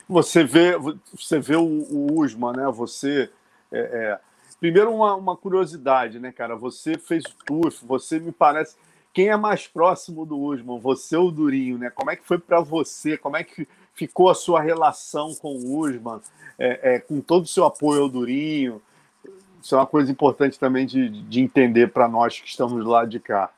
Você 0.08 0.44
vê, 0.44 0.76
você 1.14 1.38
vê 1.40 1.56
o, 1.56 1.64
o 1.64 2.20
Usman, 2.20 2.52
né? 2.52 2.70
Você 2.70 3.30
é, 3.72 3.78
é... 3.78 4.20
primeiro 4.60 4.94
uma, 4.94 5.14
uma, 5.14 5.36
curiosidade, 5.36 6.18
né, 6.18 6.32
cara? 6.32 6.54
Você 6.56 6.98
fez 6.98 7.24
o 7.24 7.44
TUF, 7.44 7.84
você 7.84 8.18
me 8.18 8.32
parece 8.32 8.76
quem 9.12 9.28
é 9.28 9.36
mais 9.36 9.66
próximo 9.66 10.26
do 10.26 10.38
Usman, 10.38 10.78
você 10.78 11.16
ou 11.16 11.28
o 11.28 11.32
Durinho, 11.32 11.78
né? 11.78 11.90
Como 11.90 12.10
é 12.10 12.16
que 12.16 12.26
foi 12.26 12.38
para 12.38 12.60
você? 12.60 13.16
Como 13.16 13.36
é 13.36 13.42
que 13.42 13.66
ficou 13.94 14.28
a 14.28 14.34
sua 14.34 14.60
relação 14.60 15.34
com 15.34 15.56
o 15.56 15.78
Usman, 15.78 16.20
é, 16.58 16.96
é, 16.96 16.98
com 16.98 17.20
todo 17.22 17.44
o 17.44 17.48
seu 17.48 17.64
apoio 17.64 18.02
ao 18.02 18.08
Durinho? 18.08 18.82
Isso 19.66 19.74
é 19.74 19.78
uma 19.78 19.86
coisa 19.86 20.12
importante 20.12 20.60
também 20.60 20.86
de, 20.86 21.08
de 21.24 21.40
entender 21.40 21.88
para 21.88 22.06
nós 22.06 22.38
que 22.38 22.48
estamos 22.48 22.86
lá 22.86 23.04
de 23.04 23.18
cá. 23.18 23.50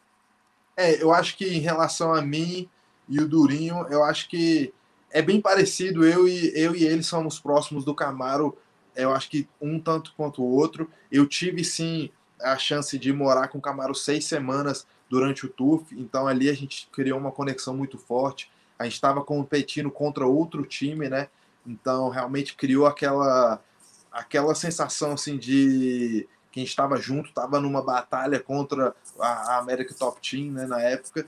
É, 0.74 1.02
eu 1.02 1.12
acho 1.12 1.36
que 1.36 1.44
em 1.44 1.60
relação 1.60 2.14
a 2.14 2.22
mim 2.22 2.66
e 3.06 3.20
o 3.20 3.28
Durinho, 3.28 3.86
eu 3.90 4.02
acho 4.02 4.26
que 4.26 4.72
é 5.10 5.20
bem 5.20 5.38
parecido. 5.38 6.06
Eu 6.06 6.26
e, 6.26 6.50
eu 6.58 6.74
e 6.74 6.82
ele 6.82 7.02
somos 7.02 7.38
próximos 7.38 7.84
do 7.84 7.94
Camaro, 7.94 8.56
eu 8.96 9.12
acho 9.12 9.28
que 9.28 9.46
um 9.60 9.78
tanto 9.78 10.14
quanto 10.16 10.42
o 10.42 10.50
outro. 10.50 10.90
Eu 11.12 11.26
tive 11.26 11.62
sim 11.62 12.08
a 12.40 12.56
chance 12.56 12.98
de 12.98 13.12
morar 13.12 13.48
com 13.48 13.58
o 13.58 13.62
Camaro 13.62 13.94
seis 13.94 14.24
semanas 14.24 14.86
durante 15.10 15.44
o 15.44 15.48
TUF, 15.50 15.94
então 15.94 16.26
ali 16.26 16.48
a 16.48 16.54
gente 16.54 16.88
criou 16.90 17.18
uma 17.18 17.32
conexão 17.32 17.76
muito 17.76 17.98
forte. 17.98 18.50
A 18.78 18.84
gente 18.84 18.94
estava 18.94 19.22
competindo 19.22 19.90
contra 19.90 20.26
outro 20.26 20.64
time, 20.64 21.06
né? 21.06 21.28
Então 21.66 22.08
realmente 22.08 22.56
criou 22.56 22.86
aquela 22.86 23.60
aquela 24.12 24.54
sensação 24.54 25.12
assim 25.12 25.36
de 25.36 26.26
quem 26.50 26.64
estava 26.64 26.96
junto, 26.96 27.28
estava 27.28 27.60
numa 27.60 27.82
batalha 27.82 28.40
contra 28.40 28.94
a, 29.20 29.58
América 29.58 29.94
Top 29.94 30.20
Team, 30.20 30.52
né, 30.52 30.66
na 30.66 30.80
época. 30.80 31.26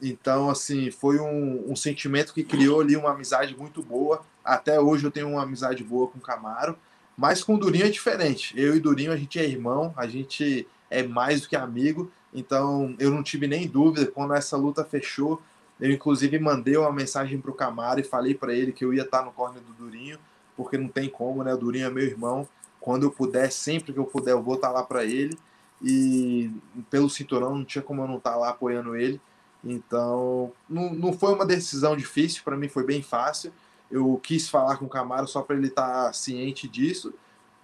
Então, 0.00 0.48
assim, 0.48 0.90
foi 0.90 1.18
um, 1.18 1.70
um, 1.70 1.76
sentimento 1.76 2.32
que 2.32 2.42
criou 2.42 2.80
ali 2.80 2.96
uma 2.96 3.10
amizade 3.10 3.54
muito 3.56 3.82
boa. 3.82 4.22
Até 4.42 4.80
hoje 4.80 5.04
eu 5.04 5.10
tenho 5.10 5.28
uma 5.28 5.42
amizade 5.42 5.84
boa 5.84 6.08
com 6.08 6.18
o 6.18 6.22
Camaro, 6.22 6.78
mas 7.16 7.44
com 7.44 7.54
o 7.54 7.58
Durinho 7.58 7.84
é 7.84 7.90
diferente. 7.90 8.58
Eu 8.58 8.74
e 8.74 8.80
Durinho, 8.80 9.12
a 9.12 9.16
gente 9.16 9.38
é 9.38 9.44
irmão, 9.44 9.92
a 9.96 10.06
gente 10.06 10.66
é 10.88 11.02
mais 11.02 11.42
do 11.42 11.48
que 11.48 11.56
amigo. 11.56 12.10
Então, 12.32 12.94
eu 12.98 13.10
não 13.10 13.22
tive 13.22 13.46
nem 13.46 13.68
dúvida 13.68 14.06
quando 14.06 14.32
essa 14.32 14.56
luta 14.56 14.84
fechou. 14.84 15.42
Eu, 15.78 15.90
inclusive, 15.90 16.38
mandei 16.38 16.76
uma 16.76 16.92
mensagem 16.92 17.38
para 17.38 17.50
o 17.50 17.54
Camaro 17.54 18.00
e 18.00 18.04
falei 18.04 18.34
para 18.34 18.54
ele 18.54 18.72
que 18.72 18.84
eu 18.84 18.94
ia 18.94 19.02
estar 19.02 19.22
no 19.22 19.32
corner 19.32 19.62
do 19.62 19.74
Durinho 19.74 20.18
porque 20.60 20.76
não 20.76 20.88
tem 20.88 21.08
como, 21.08 21.42
né? 21.42 21.54
O 21.54 21.56
Durinho 21.56 21.86
é 21.86 21.90
meu 21.90 22.04
irmão. 22.04 22.46
Quando 22.78 23.04
eu 23.04 23.10
puder, 23.10 23.50
sempre 23.50 23.94
que 23.94 23.98
eu 23.98 24.04
puder, 24.04 24.32
eu 24.32 24.42
vou 24.42 24.56
estar 24.56 24.68
tá 24.68 24.74
lá 24.74 24.82
para 24.82 25.06
ele. 25.06 25.38
E 25.82 26.50
pelo 26.90 27.08
cinturão 27.08 27.54
não 27.54 27.64
tinha 27.64 27.80
como 27.80 28.02
eu 28.02 28.06
não 28.06 28.18
estar 28.18 28.32
tá 28.32 28.36
lá 28.36 28.50
apoiando 28.50 28.94
ele. 28.94 29.18
Então, 29.64 30.52
não, 30.68 30.92
não 30.92 31.14
foi 31.14 31.32
uma 31.32 31.46
decisão 31.46 31.96
difícil, 31.96 32.42
para 32.44 32.58
mim 32.58 32.68
foi 32.68 32.84
bem 32.84 33.00
fácil. 33.00 33.50
Eu 33.90 34.20
quis 34.22 34.50
falar 34.50 34.76
com 34.76 34.84
o 34.84 34.88
Camaro 34.88 35.26
só 35.26 35.40
para 35.40 35.56
ele 35.56 35.68
estar 35.68 36.04
tá 36.04 36.12
ciente 36.12 36.68
disso. 36.68 37.14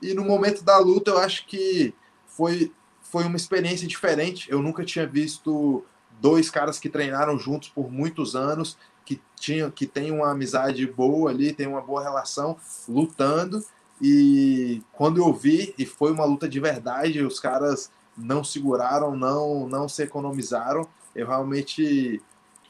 E 0.01 0.15
no 0.15 0.25
momento 0.25 0.65
da 0.65 0.79
luta, 0.79 1.11
eu 1.11 1.19
acho 1.19 1.47
que 1.47 1.95
foi, 2.27 2.73
foi 3.03 3.25
uma 3.25 3.37
experiência 3.37 3.87
diferente. 3.87 4.51
Eu 4.51 4.63
nunca 4.63 4.87
tinha 4.87 5.07
visto 5.07 5.85
dois 6.21 6.51
caras 6.51 6.79
que 6.79 6.89
treinaram 6.89 7.39
juntos 7.39 7.69
por 7.69 7.91
muitos 7.91 8.35
anos, 8.35 8.77
que 9.05 9.21
tinham 9.37 9.71
que 9.71 9.87
tem 9.87 10.11
uma 10.11 10.31
amizade 10.31 10.87
boa 10.87 11.31
ali, 11.31 11.53
tem 11.53 11.67
uma 11.67 11.81
boa 11.81 12.03
relação, 12.03 12.57
lutando. 12.89 13.65
E 14.01 14.83
quando 14.93 15.19
eu 15.19 15.33
vi, 15.33 15.75
e 15.79 15.87
foi 15.87 16.13
uma 16.13 16.25
luta 16.25 16.49
de 16.49 16.61
verdade, 16.61 17.23
os 17.23 17.41
caras 17.41 17.91
não 18.17 18.43
seguraram, 18.45 19.17
não 19.17 19.69
não 19.69 19.89
se 19.89 20.03
economizaram. 20.03 20.87
Eu 21.15 21.27
realmente 21.27 22.21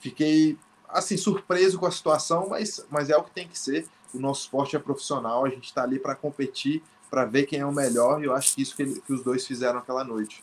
fiquei 0.01 0.57
assim 0.89 1.17
surpreso 1.17 1.79
com 1.79 1.87
a 1.87 1.91
situação, 1.91 2.49
mas, 2.49 2.85
mas 2.91 3.11
é 3.11 3.17
o 3.17 3.25
que 3.25 3.31
tem 3.31 3.49
que 3.49 3.59
ser. 3.59 3.87
O 4.15 4.19
nosso 4.19 4.43
esporte 4.43 4.77
é 4.77 4.79
profissional, 4.79 5.45
a 5.45 5.49
gente 5.49 5.65
está 5.65 5.83
ali 5.83 5.99
para 5.99 6.15
competir, 6.15 6.83
para 7.11 7.25
ver 7.25 7.45
quem 7.45 7.61
é 7.61 7.67
o 7.67 7.73
melhor, 7.73 8.23
e 8.23 8.27
eu 8.27 8.35
acho 8.35 8.55
que 8.55 8.63
isso 8.63 8.77
que, 8.77 8.83
ele, 8.83 9.01
que 9.01 9.13
os 9.13 9.23
dois 9.23 9.47
fizeram 9.47 9.79
aquela 9.79 10.05
noite. 10.05 10.43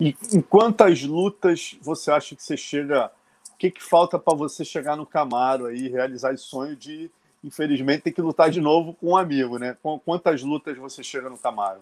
E 0.00 0.16
em 0.32 0.40
quantas 0.40 1.02
lutas 1.02 1.76
você 1.82 2.10
acha 2.10 2.34
que 2.34 2.42
você 2.42 2.56
chega? 2.56 3.12
O 3.52 3.58
que, 3.58 3.70
que 3.70 3.82
falta 3.82 4.18
para 4.18 4.34
você 4.34 4.64
chegar 4.64 4.96
no 4.96 5.04
Camaro 5.04 5.66
aí, 5.66 5.88
realizar 5.88 6.32
esse 6.32 6.44
sonho 6.44 6.74
de, 6.74 7.10
infelizmente, 7.44 8.04
ter 8.04 8.12
que 8.12 8.22
lutar 8.22 8.50
de 8.50 8.62
novo 8.62 8.94
com 8.94 9.10
um 9.10 9.16
amigo, 9.16 9.58
né? 9.58 9.76
Quantas 10.02 10.42
lutas 10.42 10.78
você 10.78 11.02
chega 11.02 11.28
no 11.28 11.36
Camaro? 11.36 11.80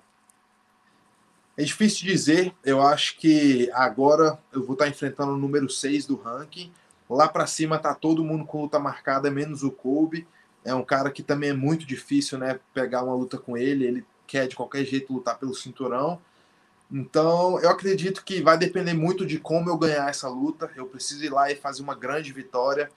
É 1.57 1.63
difícil 1.63 2.09
dizer. 2.09 2.53
Eu 2.65 2.83
acho 2.83 3.17
que 3.19 3.71
agora 3.73 4.37
eu 4.53 4.65
vou 4.65 4.73
estar 4.73 4.89
enfrentando 4.89 5.33
o 5.33 5.37
número 5.37 5.71
6 5.71 6.07
do 6.07 6.17
ranking. 6.17 6.73
Lá 7.09 7.29
para 7.29 7.47
cima 7.47 7.79
tá 7.79 7.95
todo 7.95 8.25
mundo 8.25 8.45
com 8.45 8.63
luta 8.63 8.81
marcada, 8.81 9.31
menos 9.31 9.63
o 9.63 9.71
Kobe. 9.71 10.27
É 10.65 10.75
um 10.75 10.85
cara 10.85 11.11
que 11.11 11.23
também 11.23 11.51
é 11.51 11.55
muito 11.55 11.87
difícil, 11.87 12.37
né? 12.37 12.59
Pegar 12.75 13.05
uma 13.05 13.15
luta 13.15 13.39
com 13.39 13.57
ele. 13.57 13.87
Ele 13.87 14.07
quer 14.27 14.49
de 14.49 14.57
qualquer 14.57 14.85
jeito 14.85 15.13
lutar 15.13 15.39
pelo 15.39 15.55
cinturão. 15.55 16.21
Então, 16.91 17.61
eu 17.61 17.69
acredito 17.69 18.25
que 18.25 18.41
vai 18.41 18.57
depender 18.57 18.95
muito 18.95 19.27
de 19.27 19.39
como 19.39 19.69
eu 19.69 19.77
ganhar 19.77 20.09
essa 20.09 20.29
luta. 20.29 20.71
Eu 20.75 20.87
preciso 20.87 21.25
ir 21.25 21.31
lá 21.31 21.51
e 21.51 21.57
fazer 21.57 21.83
uma 21.83 21.95
grande 21.95 22.33
vitória. 22.33 22.91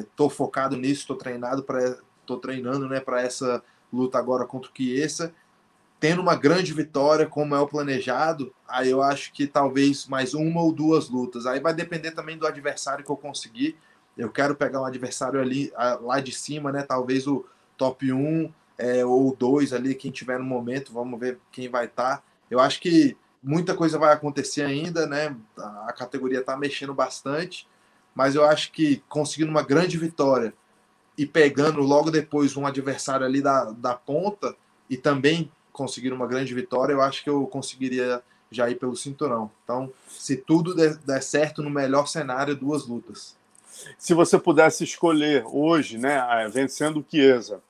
Estou 0.00 0.28
é, 0.28 0.30
focado 0.30 0.76
nisso, 0.76 1.00
estou 1.00 1.16
treinado 1.16 1.62
para, 1.62 1.98
estou 2.20 2.38
treinando, 2.38 2.88
né, 2.88 3.00
para 3.00 3.22
essa 3.22 3.62
luta 3.92 4.18
agora 4.18 4.46
contra 4.46 4.70
o 4.70 4.74
Chiesa 4.74 5.34
tendo 6.02 6.20
uma 6.20 6.34
grande 6.34 6.74
vitória, 6.74 7.26
como 7.28 7.54
é 7.54 7.60
o 7.60 7.68
planejado, 7.68 8.52
aí 8.66 8.90
eu 8.90 9.00
acho 9.00 9.32
que 9.32 9.46
talvez 9.46 10.04
mais 10.08 10.34
uma 10.34 10.60
ou 10.60 10.72
duas 10.72 11.08
lutas. 11.08 11.46
Aí 11.46 11.60
vai 11.60 11.72
depender 11.72 12.10
também 12.10 12.36
do 12.36 12.44
adversário 12.44 13.04
que 13.04 13.10
eu 13.12 13.16
conseguir. 13.16 13.76
Eu 14.18 14.28
quero 14.28 14.56
pegar 14.56 14.82
um 14.82 14.84
adversário 14.84 15.40
ali 15.40 15.72
lá 16.00 16.18
de 16.18 16.32
cima, 16.32 16.72
né? 16.72 16.82
Talvez 16.82 17.28
o 17.28 17.46
top 17.76 18.12
1 18.12 18.52
é, 18.78 19.06
ou 19.06 19.32
2 19.36 19.72
ali, 19.72 19.94
quem 19.94 20.10
tiver 20.10 20.40
no 20.40 20.44
momento, 20.44 20.92
vamos 20.92 21.20
ver 21.20 21.38
quem 21.52 21.68
vai 21.68 21.84
estar. 21.84 22.16
Tá. 22.16 22.22
Eu 22.52 22.60
acho 22.60 22.82
que 22.82 23.16
muita 23.42 23.74
coisa 23.74 23.98
vai 23.98 24.12
acontecer 24.12 24.60
ainda, 24.60 25.06
né? 25.06 25.34
A 25.56 25.92
categoria 25.96 26.40
está 26.40 26.54
mexendo 26.54 26.92
bastante, 26.92 27.66
mas 28.14 28.34
eu 28.34 28.44
acho 28.44 28.70
que 28.72 29.02
conseguindo 29.08 29.50
uma 29.50 29.62
grande 29.62 29.96
vitória 29.96 30.52
e 31.16 31.24
pegando 31.24 31.80
logo 31.80 32.10
depois 32.10 32.54
um 32.54 32.66
adversário 32.66 33.24
ali 33.24 33.40
da, 33.40 33.70
da 33.70 33.94
ponta 33.94 34.54
e 34.90 34.98
também 34.98 35.50
conseguir 35.72 36.12
uma 36.12 36.26
grande 36.26 36.52
vitória, 36.52 36.92
eu 36.92 37.00
acho 37.00 37.24
que 37.24 37.30
eu 37.30 37.46
conseguiria 37.46 38.22
já 38.50 38.68
ir 38.68 38.74
pelo 38.74 38.94
cinturão. 38.94 39.50
Então, 39.64 39.90
se 40.06 40.36
tudo 40.36 40.74
der, 40.74 40.96
der 40.96 41.22
certo, 41.22 41.62
no 41.62 41.70
melhor 41.70 42.06
cenário, 42.06 42.54
duas 42.54 42.86
lutas. 42.86 43.34
Se 43.96 44.12
você 44.12 44.38
pudesse 44.38 44.84
escolher 44.84 45.42
hoje, 45.46 45.96
né, 45.96 46.22
é, 46.32 46.48
vencendo 46.48 47.00
o 47.00 47.06
Chiesa, 47.10 47.62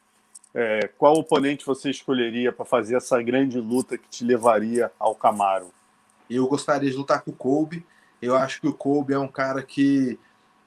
é, 0.55 0.88
qual 0.99 1.15
oponente 1.15 1.65
você 1.65 1.91
escolheria 1.91 2.53
para 2.53 2.65
fazer 2.65 2.97
essa 2.97 3.21
grande 3.23 3.59
luta 3.59 3.97
que 3.97 4.09
te 4.09 4.25
levaria 4.25 4.91
ao 4.99 5.15
Camaro? 5.15 5.71
Eu 6.29 6.47
gostaria 6.47 6.91
de 6.91 6.97
lutar 6.97 7.23
com 7.23 7.31
o 7.31 7.35
Kobe. 7.35 7.85
Eu 8.21 8.37
acho 8.37 8.61
que 8.61 8.69
o 8.69 8.73
Kobe 8.73 9.15
é 9.15 9.19
um 9.19 9.29
cara 9.29 9.62
que 9.62 10.19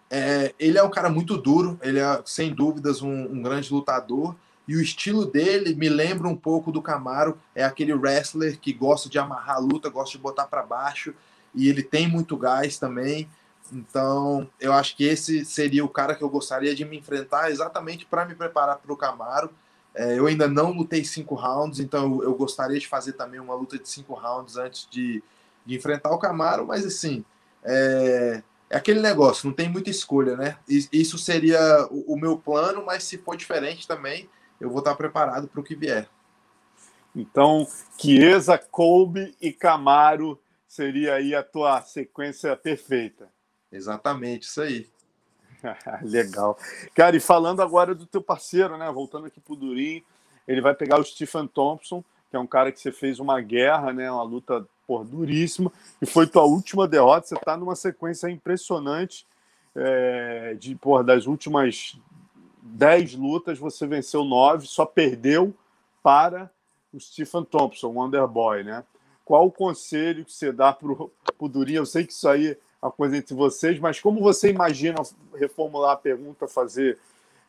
é, 0.10 0.54
ele 0.60 0.78
é 0.78 0.84
um 0.84 0.89
cara 0.89 1.10
muito 1.10 1.38
duro. 1.38 1.80
Ele 1.82 2.00
é 2.00 2.21
sem 2.26 2.54
dúvidas 2.54 3.02
um, 3.02 3.12
um 3.12 3.41
grande 3.41 3.71
lutador 3.71 4.36
e 4.67 4.76
o 4.76 4.82
estilo 4.82 5.26
dele 5.26 5.76
me 5.76 5.88
lembra 5.88 6.28
um 6.28 6.36
pouco 6.36 6.71
do 6.71 6.82
Camaro. 6.82 7.38
É 7.54 7.63
aquele 7.63 7.93
wrestler 7.93 8.60
que 8.60 8.74
gosta 8.74 9.08
de 9.08 9.19
amarrar 9.19 9.58
a 9.58 9.60
luta, 9.60 9.89
gosta 9.89 10.17
de 10.17 10.24
botar 10.24 10.45
para 10.45 10.63
baixo. 10.63 11.13
E 11.54 11.69
ele 11.69 11.84
tem 11.84 12.08
muito 12.08 12.36
gás 12.36 12.78
também. 12.78 13.30
Então, 13.71 14.48
eu 14.60 14.74
acho 14.74 14.95
que 14.95 15.04
esse 15.04 15.45
seria 15.45 15.86
o 15.86 15.89
cara 15.89 16.15
que 16.15 16.24
eu 16.24 16.30
gostaria 16.30 16.76
de 16.76 16.86
me 16.86 16.98
enfrentar 16.98 17.50
exatamente 17.50 18.06
para 18.06 18.26
me 18.26 18.36
preparar 18.36 18.78
para 18.78 18.93
o 18.93 18.98
Camaro. 18.98 19.50
É, 19.95 20.19
eu 20.19 20.27
ainda 20.27 20.47
não 20.47 20.71
lutei 20.71 21.05
cinco 21.05 21.36
rounds, 21.36 21.79
então 21.79 22.21
eu 22.21 22.36
gostaria 22.36 22.77
de 22.77 22.88
fazer 22.88 23.13
também 23.13 23.39
uma 23.39 23.55
luta 23.55 23.79
de 23.79 23.88
cinco 23.88 24.13
rounds 24.13 24.58
antes 24.58 24.88
de, 24.91 25.23
de 25.65 25.75
enfrentar 25.75 26.12
o 26.12 26.19
Camaro. 26.19 26.67
Mas, 26.67 26.86
assim, 26.86 27.23
é, 27.63 28.43
é 28.69 28.77
aquele 28.77 28.99
negócio, 28.99 29.47
não 29.47 29.53
tem 29.53 29.69
muita 29.69 29.89
escolha, 29.89 30.36
né? 30.36 30.58
Isso 30.67 31.17
seria 31.17 31.88
o, 31.89 32.13
o 32.13 32.19
meu 32.19 32.38
plano, 32.38 32.84
mas 32.86 33.03
se 33.05 33.17
for 33.17 33.38
diferente 33.38 33.88
também, 33.88 34.29
eu 34.60 34.69
vou 34.69 34.79
estar 34.79 34.95
preparado 34.95 35.47
para 35.47 35.62
o 35.62 35.63
que 35.63 35.75
vier. 35.75 36.10
Então, 37.15 37.65
Chiesa, 37.97 38.58
Kolbe 38.58 39.34
e 39.39 39.53
Camaro 39.53 40.38
seria 40.67 41.13
aí 41.13 41.34
a 41.34 41.41
tua 41.41 41.81
sequência 41.81 42.53
perfeita. 42.58 43.29
Exatamente, 43.71 44.43
isso 44.43 44.62
aí. 44.62 44.89
Legal. 46.04 46.58
Cara, 46.93 47.15
e 47.15 47.19
falando 47.19 47.62
agora 47.62 47.95
do 47.95 48.06
teu 48.06 48.21
parceiro, 48.21 48.78
né? 48.78 48.91
Voltando 48.91 49.28
aqui 49.28 49.39
pro 49.39 49.56
Durim, 49.56 50.04
ele 50.47 50.62
vai 50.62 50.73
pegar 50.73 50.99
o 50.99 51.04
Stephen 51.04 51.47
Thompson, 51.47 52.04
que 52.30 52.36
é 52.36 52.39
um 52.39 52.47
cara 52.47 52.71
que 52.71 52.80
você 52.80 52.91
fez 52.91 53.19
uma 53.19 53.39
guerra, 53.41 53.93
né? 53.93 54.12
Uma 54.12 54.23
luta 54.23 54.65
por 54.88 55.04
duríssima, 55.04 55.71
e 56.01 56.06
foi 56.06 56.28
tua 56.28 56.43
última 56.43 56.88
derrota. 56.88 57.28
Você 57.28 57.36
está 57.36 57.58
numa 57.58 57.75
sequência 57.75 58.30
impressionante 58.30 59.25
é, 59.75 60.56
de 60.60 60.78
das 61.04 61.25
últimas 61.25 61.97
10 62.62 63.15
lutas, 63.15 63.60
você 63.60 63.86
venceu 63.86 64.23
9, 64.23 64.67
só 64.67 64.86
perdeu 64.86 65.54
para 66.04 66.51
o 66.93 66.99
Stephen 66.99 67.43
Thompson, 67.43 67.88
o 67.88 68.04
Underboy, 68.04 68.63
né? 68.63 68.84
Qual 69.23 69.47
o 69.47 69.51
conselho 69.51 70.23
que 70.23 70.32
você 70.32 70.51
dá 70.51 70.71
para 70.71 70.88
o 70.88 71.49
Durinho? 71.49 71.80
Eu 71.80 71.86
sei 71.86 72.06
que 72.06 72.13
isso 72.13 72.30
aí 72.30 72.56
uma 72.86 72.91
coisa 72.91 73.17
entre 73.17 73.34
vocês, 73.34 73.80
mas 73.80 74.00
como 74.00 74.21
você 74.21 74.50
imagina 74.50 75.02
reformular 75.34 75.93
a 75.93 75.98
pergunta, 75.98 76.48
fazer, 76.48 76.98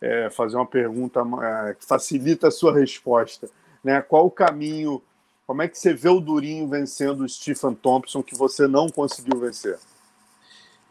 é, 0.01 0.31
fazer 0.31 0.57
uma 0.57 0.67
pergunta 0.67 1.21
é, 1.43 1.75
que 1.75 1.85
facilita 1.85 2.49
a 2.49 2.51
sua 2.51 2.75
resposta? 2.75 3.49
Né? 3.85 4.01
Qual 4.03 4.27
o 4.27 4.31
caminho, 4.31 5.03
como 5.47 5.63
é 5.63 5.69
que 5.69 5.79
você 5.79 5.93
vê 5.93 6.09
o 6.09 6.21
Durinho 6.21 6.69
vencendo 6.69 7.23
o 7.23 7.29
Stephen 7.29 7.75
Thompson 7.75 8.23
que 8.23 8.35
você 8.35 8.67
não 8.67 8.89
conseguiu 8.89 9.39
vencer? 9.39 9.79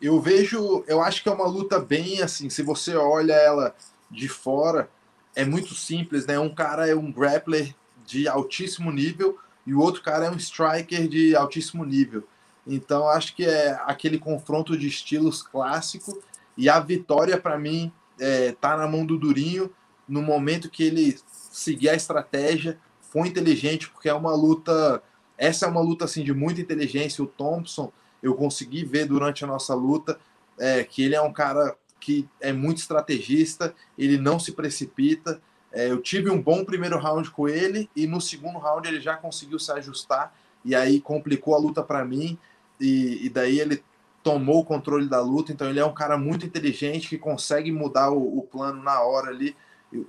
Eu 0.01 0.19
vejo, 0.19 0.83
eu 0.87 1.01
acho 1.01 1.23
que 1.23 1.29
é 1.29 1.31
uma 1.31 1.47
luta 1.47 1.79
bem 1.79 2.21
assim, 2.21 2.49
se 2.49 2.61
você 2.61 2.95
olha 2.95 3.33
ela 3.33 3.75
de 4.11 4.27
fora 4.29 4.89
é 5.35 5.43
muito 5.43 5.73
simples, 5.73 6.25
né? 6.25 6.39
Um 6.39 6.53
cara 6.53 6.87
é 6.87 6.95
um 6.95 7.11
grappler 7.11 7.75
de 8.05 8.27
altíssimo 8.27 8.91
nível 8.91 9.37
e 9.65 9.73
o 9.73 9.81
outro 9.81 10.01
cara 10.01 10.25
é 10.25 10.29
um 10.31 10.37
striker 10.37 11.07
de 11.07 11.35
altíssimo 11.35 11.83
nível. 11.83 12.23
Então 12.65 13.07
acho 13.07 13.35
que 13.35 13.45
é 13.45 13.79
aquele 13.85 14.17
confronto 14.17 14.77
de 14.77 14.87
estilos 14.87 15.41
clássico 15.43 16.21
e 16.57 16.69
a 16.69 16.79
vitória 16.79 17.39
para 17.39 17.57
mim 17.59 17.91
é, 18.19 18.53
tá 18.53 18.75
na 18.77 18.87
mão 18.87 19.05
do 19.05 19.17
Durinho 19.17 19.71
no 20.07 20.21
momento 20.21 20.69
que 20.69 20.83
ele 20.83 21.17
seguir 21.51 21.89
a 21.89 21.95
estratégia, 21.95 22.77
foi 23.01 23.27
inteligente 23.27 23.89
porque 23.89 24.09
é 24.09 24.13
uma 24.13 24.35
luta, 24.35 25.01
essa 25.37 25.65
é 25.65 25.69
uma 25.69 25.81
luta 25.81 26.05
assim 26.05 26.23
de 26.23 26.33
muita 26.33 26.61
inteligência. 26.61 27.23
O 27.23 27.27
Thompson 27.27 27.91
eu 28.21 28.35
consegui 28.35 28.83
ver 28.83 29.05
durante 29.05 29.43
a 29.43 29.47
nossa 29.47 29.73
luta 29.73 30.19
é, 30.59 30.83
que 30.83 31.03
ele 31.03 31.15
é 31.15 31.21
um 31.21 31.33
cara 31.33 31.75
que 31.99 32.27
é 32.39 32.53
muito 32.53 32.77
estrategista, 32.77 33.73
ele 33.97 34.17
não 34.17 34.39
se 34.39 34.51
precipita. 34.51 35.41
É, 35.71 35.89
eu 35.89 36.01
tive 36.01 36.29
um 36.29 36.41
bom 36.41 36.63
primeiro 36.63 36.99
round 36.99 37.31
com 37.31 37.47
ele 37.47 37.89
e 37.95 38.05
no 38.05 38.21
segundo 38.21 38.59
round 38.59 38.87
ele 38.87 39.01
já 39.01 39.15
conseguiu 39.15 39.59
se 39.59 39.71
ajustar 39.71 40.35
e 40.63 40.75
aí 40.75 40.99
complicou 40.99 41.55
a 41.55 41.57
luta 41.57 41.83
para 41.83 42.05
mim 42.05 42.37
e, 42.79 43.25
e, 43.25 43.29
daí 43.29 43.59
ele 43.59 43.83
tomou 44.23 44.59
o 44.59 44.65
controle 44.65 45.07
da 45.07 45.21
luta. 45.21 45.51
Então 45.51 45.69
ele 45.69 45.79
é 45.79 45.85
um 45.85 45.93
cara 45.93 46.17
muito 46.17 46.45
inteligente 46.45 47.09
que 47.09 47.17
consegue 47.17 47.71
mudar 47.71 48.11
o, 48.11 48.39
o 48.39 48.41
plano 48.43 48.81
na 48.81 49.01
hora 49.01 49.29
ali 49.29 49.55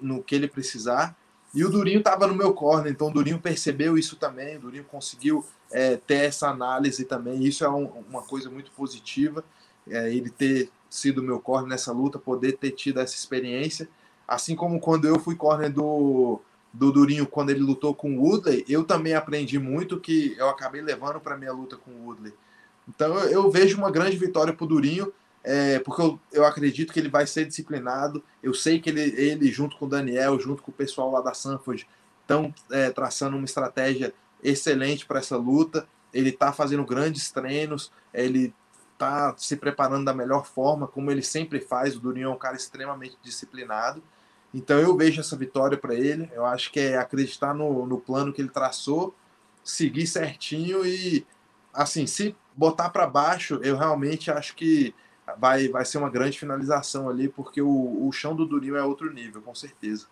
no 0.01 0.23
que 0.23 0.35
ele 0.35 0.49
precisar. 0.49 1.17
E 1.55 1.65
o 1.65 1.71
Durinho 1.71 2.01
estava 2.01 2.27
no 2.27 2.35
meu 2.35 2.53
corner, 2.53 2.93
então 2.93 3.09
o 3.09 3.13
Durinho 3.13 3.39
percebeu 3.39 3.97
isso 3.97 4.17
também. 4.17 4.57
O 4.57 4.61
Durinho 4.61 4.85
conseguiu 4.85 5.45
é, 5.71 5.97
ter 5.97 6.25
essa 6.27 6.49
análise 6.49 7.05
também. 7.05 7.45
Isso 7.45 7.65
é 7.65 7.71
um, 7.71 7.85
uma 8.09 8.23
coisa 8.23 8.51
muito 8.51 8.71
positiva. 8.73 9.45
É, 9.89 10.13
ele 10.13 10.29
ter 10.29 10.71
sido 10.91 11.23
meu 11.23 11.41
corner 11.41 11.69
nessa 11.69 11.93
luta, 11.93 12.19
poder 12.19 12.53
ter 12.53 12.73
tido 12.73 13.01
essa 13.01 13.15
experiência. 13.15 13.89
Assim 14.27 14.57
como 14.57 14.81
quando 14.81 15.07
eu 15.07 15.19
fui 15.19 15.37
corner 15.37 15.73
do, 15.73 16.41
do 16.73 16.93
Durinho, 16.93 17.27
quando 17.27 17.51
ele 17.51 17.61
lutou 17.61 17.95
com 17.95 18.19
o 18.19 18.23
Woodley, 18.23 18.65
eu 18.69 18.85
também 18.85 19.15
aprendi 19.15 19.59
muito 19.59 20.01
que 20.01 20.35
eu 20.37 20.49
acabei 20.49 20.83
levando 20.83 21.21
para 21.21 21.37
minha 21.37 21.53
luta 21.53 21.77
com 21.77 21.91
o 21.91 22.07
Woodley. 22.07 22.35
Então 22.89 23.19
eu, 23.25 23.51
vejo 23.51 23.77
uma 23.77 23.91
grande 23.91 24.17
vitória 24.17 24.53
para 24.53 24.65
o 24.65 24.69
Durinho, 24.69 25.13
é, 25.43 25.79
porque 25.81 26.03
eu, 26.03 26.21
eu 26.33 26.45
acredito 26.45 26.93
que 26.93 27.01
ele 27.01 27.09
vai 27.09 27.27
ser 27.27 27.45
disciplinado. 27.45 28.23
Eu 28.43 28.55
sei 28.55 28.81
que 28.81 28.91
ele, 28.91 29.01
ele 29.01 29.51
junto 29.51 29.77
com 29.77 29.87
o 29.87 29.89
Daniel, 29.89 30.39
junto 30.39 30.63
com 30.63 30.71
o 30.71 30.75
pessoal 30.75 31.11
lá 31.11 31.21
da 31.21 31.35
Sanford, 31.35 31.87
estão 32.23 32.53
é, 32.71 32.91
traçando 32.91 33.37
uma 33.37 33.45
estratégia 33.45 34.15
excelente 34.43 35.07
para 35.07 35.19
essa 35.19 35.37
luta. 35.37 35.87
Ele 36.13 36.31
está 36.31 36.53
fazendo 36.53 36.85
grandes 36.85 37.31
treinos, 37.31 37.93
ele 38.13 38.55
está 38.93 39.35
se 39.37 39.57
preparando 39.57 40.05
da 40.05 40.15
melhor 40.15 40.47
forma, 40.47 40.87
como 40.87 41.11
ele 41.11 41.23
sempre 41.23 41.61
faz. 41.61 41.97
O 41.97 42.01
Durinho 42.01 42.29
é 42.29 42.33
um 42.33 42.39
cara 42.39 42.57
extremamente 42.57 43.17
disciplinado. 43.23 44.03
Então 44.55 44.79
eu 44.79 44.97
vejo 44.97 45.21
essa 45.21 45.37
vitória 45.37 45.77
para 45.77 45.95
ele. 45.95 46.31
Eu 46.33 46.47
acho 46.47 46.73
que 46.73 46.81
é 46.81 46.97
acreditar 46.97 47.55
no, 47.55 47.85
no 47.87 48.01
plano 48.01 48.33
que 48.33 48.41
ele 48.41 48.49
traçou, 48.49 49.15
seguir 49.63 50.07
certinho 50.07 50.87
e, 50.87 51.27
assim, 51.77 52.07
se 52.07 52.35
botar 52.57 52.89
para 52.89 53.07
baixo, 53.07 53.61
eu 53.63 53.77
realmente 53.77 54.31
acho 54.31 54.57
que 54.57 54.95
vai, 55.39 55.69
vai 55.69 55.85
ser 55.85 55.99
uma 55.99 56.11
grande 56.11 56.39
finalização 56.39 57.09
ali, 57.09 57.29
porque 57.29 57.61
o, 57.61 58.07
o 58.07 58.11
chão 58.13 58.35
do 58.35 58.47
Durinho 58.47 58.77
é 58.77 58.83
outro 58.83 59.13
nível, 59.13 59.43
com 59.43 59.55
certeza. 59.55 60.07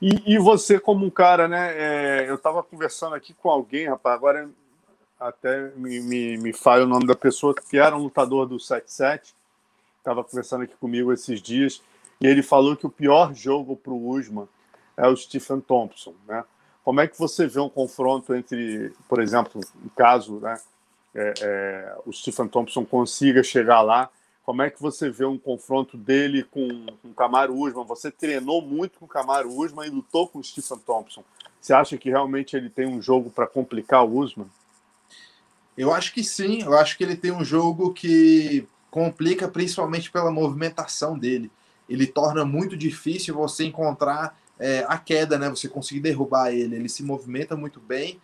E, 0.00 0.34
e 0.34 0.38
você, 0.38 0.78
como 0.78 1.04
um 1.04 1.10
cara, 1.10 1.48
né? 1.48 1.72
É, 1.76 2.30
eu 2.30 2.36
estava 2.36 2.62
conversando 2.62 3.14
aqui 3.14 3.34
com 3.34 3.50
alguém, 3.50 3.88
rapaz, 3.88 4.14
agora 4.14 4.48
até 5.18 5.72
me, 5.74 6.00
me, 6.00 6.36
me 6.38 6.52
falha 6.52 6.84
o 6.84 6.88
nome 6.88 7.06
da 7.06 7.16
pessoa, 7.16 7.54
que 7.54 7.76
era 7.76 7.96
um 7.96 8.02
lutador 8.02 8.46
do 8.46 8.60
77, 8.60 9.34
estava 9.98 10.22
conversando 10.22 10.62
aqui 10.62 10.76
comigo 10.76 11.12
esses 11.12 11.42
dias, 11.42 11.82
e 12.20 12.26
ele 12.26 12.42
falou 12.42 12.76
que 12.76 12.86
o 12.86 12.90
pior 12.90 13.34
jogo 13.34 13.74
para 13.76 13.92
o 13.92 14.08
Usman 14.10 14.48
é 14.96 15.08
o 15.08 15.16
Stephen 15.16 15.60
Thompson, 15.60 16.14
né? 16.26 16.44
Como 16.88 17.02
é 17.02 17.06
que 17.06 17.18
você 17.18 17.46
vê 17.46 17.60
um 17.60 17.68
confronto 17.68 18.34
entre, 18.34 18.94
por 19.06 19.20
exemplo, 19.20 19.60
caso, 19.94 20.40
né? 20.40 20.58
É, 21.14 21.34
é, 21.38 21.96
o 22.06 22.10
Stephen 22.10 22.48
Thompson 22.48 22.82
consiga 22.82 23.42
chegar 23.42 23.82
lá, 23.82 24.08
como 24.42 24.62
é 24.62 24.70
que 24.70 24.80
você 24.80 25.10
vê 25.10 25.26
um 25.26 25.36
confronto 25.36 25.98
dele 25.98 26.44
com, 26.44 26.86
com 27.02 27.08
o 27.08 27.12
Camaro 27.12 27.54
Usman? 27.54 27.84
Você 27.84 28.10
treinou 28.10 28.62
muito 28.62 29.00
com 29.00 29.04
o 29.04 29.08
Camaro 29.08 29.50
Usman 29.50 29.86
e 29.86 29.90
lutou 29.90 30.28
com 30.28 30.38
o 30.38 30.42
Stephen 30.42 30.78
Thompson. 30.78 31.22
Você 31.60 31.74
acha 31.74 31.98
que 31.98 32.08
realmente 32.08 32.56
ele 32.56 32.70
tem 32.70 32.86
um 32.86 33.02
jogo 33.02 33.28
para 33.28 33.46
complicar 33.46 34.02
o 34.06 34.18
Usman? 34.20 34.48
Eu 35.76 35.92
acho 35.92 36.14
que 36.14 36.24
sim. 36.24 36.62
Eu 36.62 36.72
acho 36.74 36.96
que 36.96 37.04
ele 37.04 37.16
tem 37.16 37.32
um 37.32 37.44
jogo 37.44 37.92
que 37.92 38.66
complica 38.90 39.46
principalmente 39.46 40.10
pela 40.10 40.30
movimentação 40.30 41.18
dele. 41.18 41.50
Ele 41.86 42.06
torna 42.06 42.46
muito 42.46 42.78
difícil 42.78 43.34
você 43.34 43.66
encontrar 43.66 44.38
é, 44.58 44.84
a 44.88 44.98
queda, 44.98 45.38
né? 45.38 45.48
Você 45.48 45.68
conseguir 45.68 46.00
derrubar 46.00 46.52
ele. 46.52 46.76
Ele 46.76 46.88
se 46.88 47.02
movimenta 47.02 47.56
muito 47.56 47.80
bem 47.80 48.20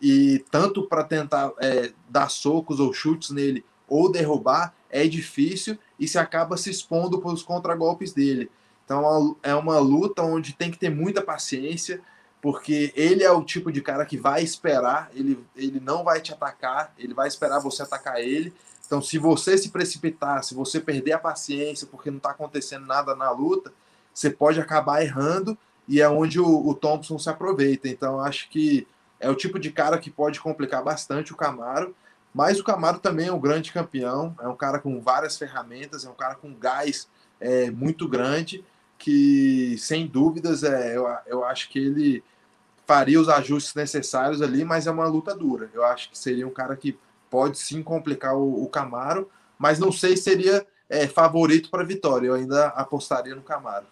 e 0.00 0.44
tanto 0.50 0.86
para 0.86 1.04
tentar 1.04 1.52
é, 1.60 1.92
dar 2.08 2.28
socos 2.28 2.80
ou 2.80 2.92
chutes 2.92 3.30
nele 3.30 3.64
ou 3.88 4.10
derrubar 4.10 4.74
é 4.90 5.06
difícil 5.06 5.78
e 5.98 6.06
se 6.06 6.18
acaba 6.18 6.56
se 6.56 6.70
expondo 6.70 7.20
para 7.20 7.32
os 7.32 7.42
contragolpes 7.42 8.12
dele. 8.12 8.50
Então 8.84 9.36
é 9.42 9.54
uma 9.54 9.78
luta 9.78 10.22
onde 10.22 10.52
tem 10.52 10.70
que 10.70 10.78
ter 10.78 10.90
muita 10.90 11.22
paciência 11.22 12.00
porque 12.40 12.92
ele 12.94 13.24
é 13.24 13.30
o 13.32 13.42
tipo 13.42 13.72
de 13.72 13.80
cara 13.80 14.04
que 14.04 14.18
vai 14.18 14.42
esperar, 14.42 15.10
ele, 15.14 15.42
ele 15.56 15.80
não 15.80 16.04
vai 16.04 16.20
te 16.20 16.30
atacar, 16.30 16.92
ele 16.98 17.14
vai 17.14 17.26
esperar 17.26 17.58
você 17.58 17.82
atacar 17.82 18.20
ele. 18.20 18.52
Então, 18.86 19.00
se 19.00 19.16
você 19.16 19.56
se 19.56 19.70
precipitar, 19.70 20.44
se 20.44 20.54
você 20.54 20.78
perder 20.78 21.12
a 21.12 21.18
paciência 21.18 21.88
porque 21.90 22.10
não 22.10 22.18
está 22.18 22.32
acontecendo 22.32 22.84
nada 22.84 23.16
na 23.16 23.30
luta, 23.30 23.72
você 24.12 24.28
pode 24.28 24.60
acabar 24.60 25.02
errando 25.02 25.56
e 25.88 26.00
é 26.00 26.08
onde 26.08 26.40
o, 26.40 26.66
o 26.68 26.74
Thompson 26.74 27.18
se 27.18 27.28
aproveita. 27.28 27.88
Então, 27.88 28.20
acho 28.20 28.48
que 28.48 28.86
é 29.20 29.28
o 29.30 29.34
tipo 29.34 29.58
de 29.58 29.70
cara 29.70 29.98
que 29.98 30.10
pode 30.10 30.40
complicar 30.40 30.82
bastante 30.82 31.32
o 31.32 31.36
Camaro, 31.36 31.94
mas 32.34 32.58
o 32.58 32.64
Camaro 32.64 32.98
também 32.98 33.28
é 33.28 33.32
um 33.32 33.40
grande 33.40 33.72
campeão, 33.72 34.34
é 34.40 34.48
um 34.48 34.56
cara 34.56 34.78
com 34.78 35.00
várias 35.00 35.38
ferramentas, 35.38 36.04
é 36.04 36.10
um 36.10 36.14
cara 36.14 36.34
com 36.34 36.52
gás 36.54 37.08
é, 37.40 37.70
muito 37.70 38.08
grande, 38.08 38.64
que 38.98 39.76
sem 39.78 40.06
dúvidas 40.06 40.64
é, 40.64 40.96
eu, 40.96 41.06
eu 41.26 41.44
acho 41.44 41.68
que 41.68 41.78
ele 41.78 42.24
faria 42.86 43.20
os 43.20 43.28
ajustes 43.28 43.74
necessários 43.74 44.42
ali, 44.42 44.64
mas 44.64 44.86
é 44.86 44.90
uma 44.90 45.06
luta 45.06 45.34
dura. 45.34 45.70
Eu 45.72 45.84
acho 45.84 46.10
que 46.10 46.18
seria 46.18 46.46
um 46.46 46.52
cara 46.52 46.76
que 46.76 46.98
pode 47.30 47.58
sim 47.58 47.82
complicar 47.82 48.34
o, 48.36 48.62
o 48.62 48.68
Camaro, 48.68 49.30
mas 49.58 49.78
não 49.78 49.90
sei 49.90 50.16
se 50.16 50.24
seria 50.24 50.66
é, 50.88 51.06
favorito 51.06 51.70
para 51.70 51.84
vitória. 51.84 52.28
Eu 52.28 52.34
ainda 52.34 52.66
apostaria 52.68 53.34
no 53.34 53.42
Camaro. 53.42 53.86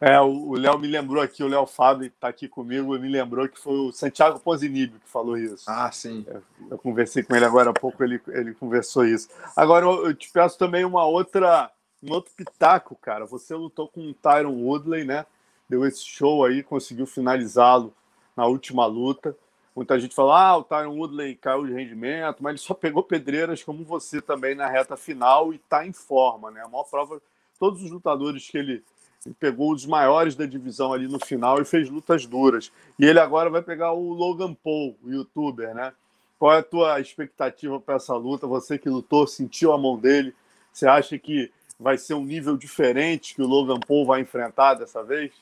É, 0.00 0.18
o 0.18 0.54
Léo 0.54 0.78
me 0.78 0.88
lembrou 0.88 1.22
aqui, 1.22 1.44
o 1.44 1.48
Léo 1.48 1.66
Fábio 1.66 2.06
está 2.06 2.28
aqui 2.28 2.48
comigo, 2.48 2.98
me 2.98 3.08
lembrou 3.08 3.46
que 3.46 3.60
foi 3.60 3.74
o 3.74 3.92
Santiago 3.92 4.40
Ponzinibio 4.40 4.98
que 4.98 5.08
falou 5.10 5.36
isso. 5.36 5.64
Ah, 5.68 5.92
sim. 5.92 6.24
Eu, 6.26 6.42
eu, 6.70 6.78
conversei 6.78 7.22
com 7.22 7.36
ele 7.36 7.44
agora 7.44 7.68
há 7.68 7.72
pouco, 7.74 8.02
ele, 8.02 8.18
ele 8.28 8.54
conversou 8.54 9.04
isso. 9.04 9.28
Agora, 9.54 9.84
eu, 9.84 10.06
eu 10.06 10.14
te 10.14 10.32
peço 10.32 10.56
também 10.56 10.86
uma 10.86 11.04
outra, 11.04 11.70
um 12.02 12.12
outro 12.12 12.32
pitaco, 12.34 12.96
cara. 12.96 13.26
Você 13.26 13.54
lutou 13.54 13.88
com 13.88 14.00
o 14.08 14.14
Tyron 14.14 14.54
Woodley, 14.54 15.04
né? 15.04 15.26
Deu 15.68 15.84
esse 15.84 16.02
show 16.04 16.46
aí, 16.46 16.62
conseguiu 16.62 17.06
finalizá-lo 17.06 17.92
na 18.34 18.46
última 18.46 18.86
luta. 18.86 19.36
Muita 19.76 20.00
gente 20.00 20.14
fala, 20.14 20.40
ah, 20.40 20.56
o 20.56 20.64
Tyron 20.64 20.96
Woodley 20.96 21.36
caiu 21.36 21.66
de 21.66 21.74
rendimento, 21.74 22.42
mas 22.42 22.52
ele 22.52 22.58
só 22.58 22.72
pegou 22.72 23.02
pedreiras 23.02 23.62
como 23.62 23.84
você 23.84 24.20
também 24.22 24.54
na 24.54 24.66
reta 24.66 24.96
final 24.96 25.52
e 25.52 25.56
está 25.56 25.86
em 25.86 25.92
forma, 25.92 26.50
né? 26.50 26.62
A 26.62 26.68
maior 26.68 26.84
prova, 26.84 27.20
todos 27.58 27.82
os 27.82 27.90
lutadores 27.90 28.48
que 28.50 28.56
ele, 28.56 28.82
ele 29.24 29.34
pegou 29.38 29.72
os 29.72 29.84
maiores 29.84 30.34
da 30.34 30.46
divisão 30.46 30.92
ali 30.92 31.06
no 31.06 31.18
final 31.24 31.60
e 31.60 31.64
fez 31.64 31.90
lutas 31.90 32.26
duras. 32.26 32.72
E 32.98 33.04
ele 33.04 33.20
agora 33.20 33.50
vai 33.50 33.62
pegar 33.62 33.92
o 33.92 34.12
Logan 34.12 34.54
Paul, 34.54 34.96
o 35.02 35.10
youtuber, 35.10 35.74
né? 35.74 35.92
Qual 36.38 36.52
é 36.52 36.58
a 36.58 36.62
tua 36.62 37.00
expectativa 37.00 37.78
para 37.78 37.96
essa 37.96 38.14
luta? 38.14 38.46
Você 38.46 38.78
que 38.78 38.88
lutou, 38.88 39.26
sentiu 39.26 39.72
a 39.72 39.78
mão 39.78 39.98
dele, 39.98 40.34
você 40.72 40.86
acha 40.86 41.18
que 41.18 41.52
vai 41.78 41.98
ser 41.98 42.14
um 42.14 42.24
nível 42.24 42.56
diferente 42.56 43.34
que 43.34 43.42
o 43.42 43.46
Logan 43.46 43.78
Paul 43.80 44.06
vai 44.06 44.22
enfrentar 44.22 44.74
dessa 44.74 45.02
vez? 45.02 45.32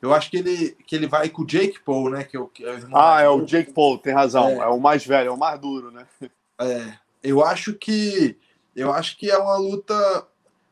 Eu 0.00 0.14
acho 0.14 0.30
que 0.30 0.38
ele, 0.38 0.70
que 0.86 0.94
ele 0.94 1.08
vai 1.08 1.28
com 1.28 1.42
o 1.42 1.46
Jake 1.46 1.80
Paul, 1.80 2.08
né? 2.08 2.22
Que 2.22 2.36
é 2.36 2.40
o, 2.40 2.46
que 2.46 2.64
é 2.64 2.72
o 2.72 2.96
ah, 2.96 3.20
é 3.20 3.28
o 3.28 3.44
Jake 3.44 3.72
Paul, 3.72 3.98
tem 3.98 4.14
razão. 4.14 4.48
É. 4.48 4.54
é. 4.58 4.66
o 4.66 4.78
mais 4.78 5.04
velho, 5.04 5.28
é 5.28 5.32
o 5.32 5.36
mais 5.36 5.60
duro, 5.60 5.90
né? 5.90 6.06
É. 6.60 6.94
Eu 7.22 7.44
acho 7.44 7.74
que 7.74 8.38
eu 8.74 8.92
acho 8.92 9.18
que 9.18 9.30
é 9.30 9.36
uma 9.36 9.56
luta 9.56 10.26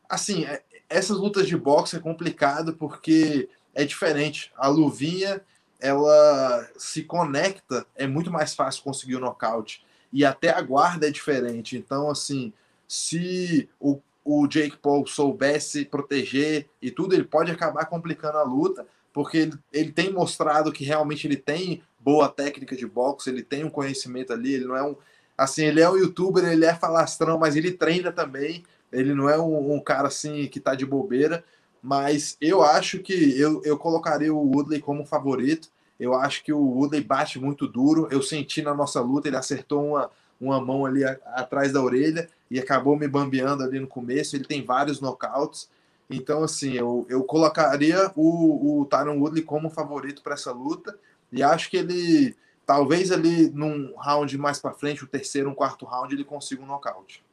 assim, 0.09 0.45
é, 0.45 0.63
essas 0.89 1.17
lutas 1.17 1.47
de 1.47 1.55
boxe 1.55 1.95
é 1.95 1.99
complicado 1.99 2.73
porque 2.73 3.49
é 3.73 3.85
diferente. 3.85 4.51
A 4.57 4.67
luvinha 4.67 5.41
ela 5.79 6.67
se 6.77 7.03
conecta, 7.03 7.85
é 7.95 8.05
muito 8.05 8.31
mais 8.31 8.53
fácil 8.53 8.83
conseguir 8.83 9.15
o 9.15 9.19
nocaute. 9.19 9.85
E 10.11 10.25
até 10.25 10.49
a 10.49 10.61
guarda 10.61 11.07
é 11.07 11.11
diferente. 11.11 11.77
Então, 11.77 12.09
assim, 12.09 12.51
se 12.87 13.69
o, 13.79 13.99
o 14.25 14.47
Jake 14.47 14.77
Paul 14.77 15.05
soubesse 15.07 15.85
proteger 15.85 16.67
e 16.81 16.91
tudo, 16.91 17.13
ele 17.13 17.23
pode 17.23 17.51
acabar 17.51 17.85
complicando 17.85 18.37
a 18.37 18.43
luta 18.43 18.85
porque 19.13 19.37
ele, 19.37 19.53
ele 19.71 19.91
tem 19.91 20.11
mostrado 20.11 20.71
que 20.71 20.83
realmente 20.83 21.27
ele 21.27 21.35
tem 21.35 21.83
boa 21.99 22.29
técnica 22.29 22.75
de 22.75 22.85
boxe, 22.85 23.29
ele 23.29 23.43
tem 23.43 23.63
um 23.63 23.69
conhecimento 23.69 24.31
ali, 24.31 24.53
ele 24.53 24.65
não 24.65 24.75
é 24.75 24.83
um. 24.83 24.95
Assim, 25.37 25.63
ele 25.65 25.81
é 25.81 25.89
um 25.89 25.97
youtuber, 25.97 26.43
ele 26.45 26.65
é 26.65 26.75
falastrão, 26.75 27.37
mas 27.37 27.55
ele 27.55 27.71
treina 27.71 28.11
também. 28.11 28.63
Ele 28.91 29.13
não 29.13 29.29
é 29.29 29.39
um, 29.39 29.75
um 29.75 29.79
cara 29.79 30.07
assim 30.07 30.47
que 30.47 30.59
tá 30.59 30.75
de 30.75 30.85
bobeira. 30.85 31.43
Mas 31.81 32.37
eu 32.41 32.61
acho 32.61 32.99
que 32.99 33.39
eu, 33.39 33.61
eu 33.63 33.77
colocaria 33.77 34.33
o 34.33 34.51
Woodley 34.51 34.81
como 34.81 35.05
favorito. 35.05 35.69
Eu 35.99 36.13
acho 36.13 36.43
que 36.43 36.51
o 36.51 36.59
Woodley 36.59 37.01
bate 37.03 37.39
muito 37.39 37.67
duro. 37.67 38.07
Eu 38.11 38.21
senti 38.21 38.61
na 38.61 38.73
nossa 38.73 39.01
luta, 39.01 39.27
ele 39.27 39.37
acertou 39.37 39.85
uma, 39.85 40.11
uma 40.39 40.61
mão 40.61 40.85
ali 40.85 41.03
a, 41.03 41.17
atrás 41.35 41.71
da 41.71 41.81
orelha 41.81 42.29
e 42.49 42.59
acabou 42.59 42.97
me 42.97 43.07
bambeando 43.07 43.63
ali 43.63 43.79
no 43.79 43.87
começo. 43.87 44.35
Ele 44.35 44.45
tem 44.45 44.63
vários 44.63 44.99
knockouts. 44.99 45.69
Então, 46.09 46.43
assim, 46.43 46.73
eu, 46.73 47.05
eu 47.09 47.23
colocaria 47.23 48.11
o, 48.15 48.81
o 48.81 48.85
Tyron 48.85 49.19
Woodley 49.19 49.43
como 49.43 49.69
favorito 49.69 50.21
para 50.21 50.33
essa 50.33 50.51
luta. 50.51 50.97
E 51.31 51.43
acho 51.43 51.69
que 51.69 51.77
ele, 51.77 52.35
talvez 52.65 53.11
ali 53.11 53.49
num 53.51 53.93
round 53.95 54.35
mais 54.37 54.59
para 54.59 54.73
frente, 54.73 55.03
o 55.03 55.07
terceiro, 55.07 55.49
um 55.49 55.55
quarto 55.55 55.85
round, 55.85 56.13
ele 56.13 56.23
consiga 56.23 56.63
um 56.63 56.65
nocaute. 56.65 57.23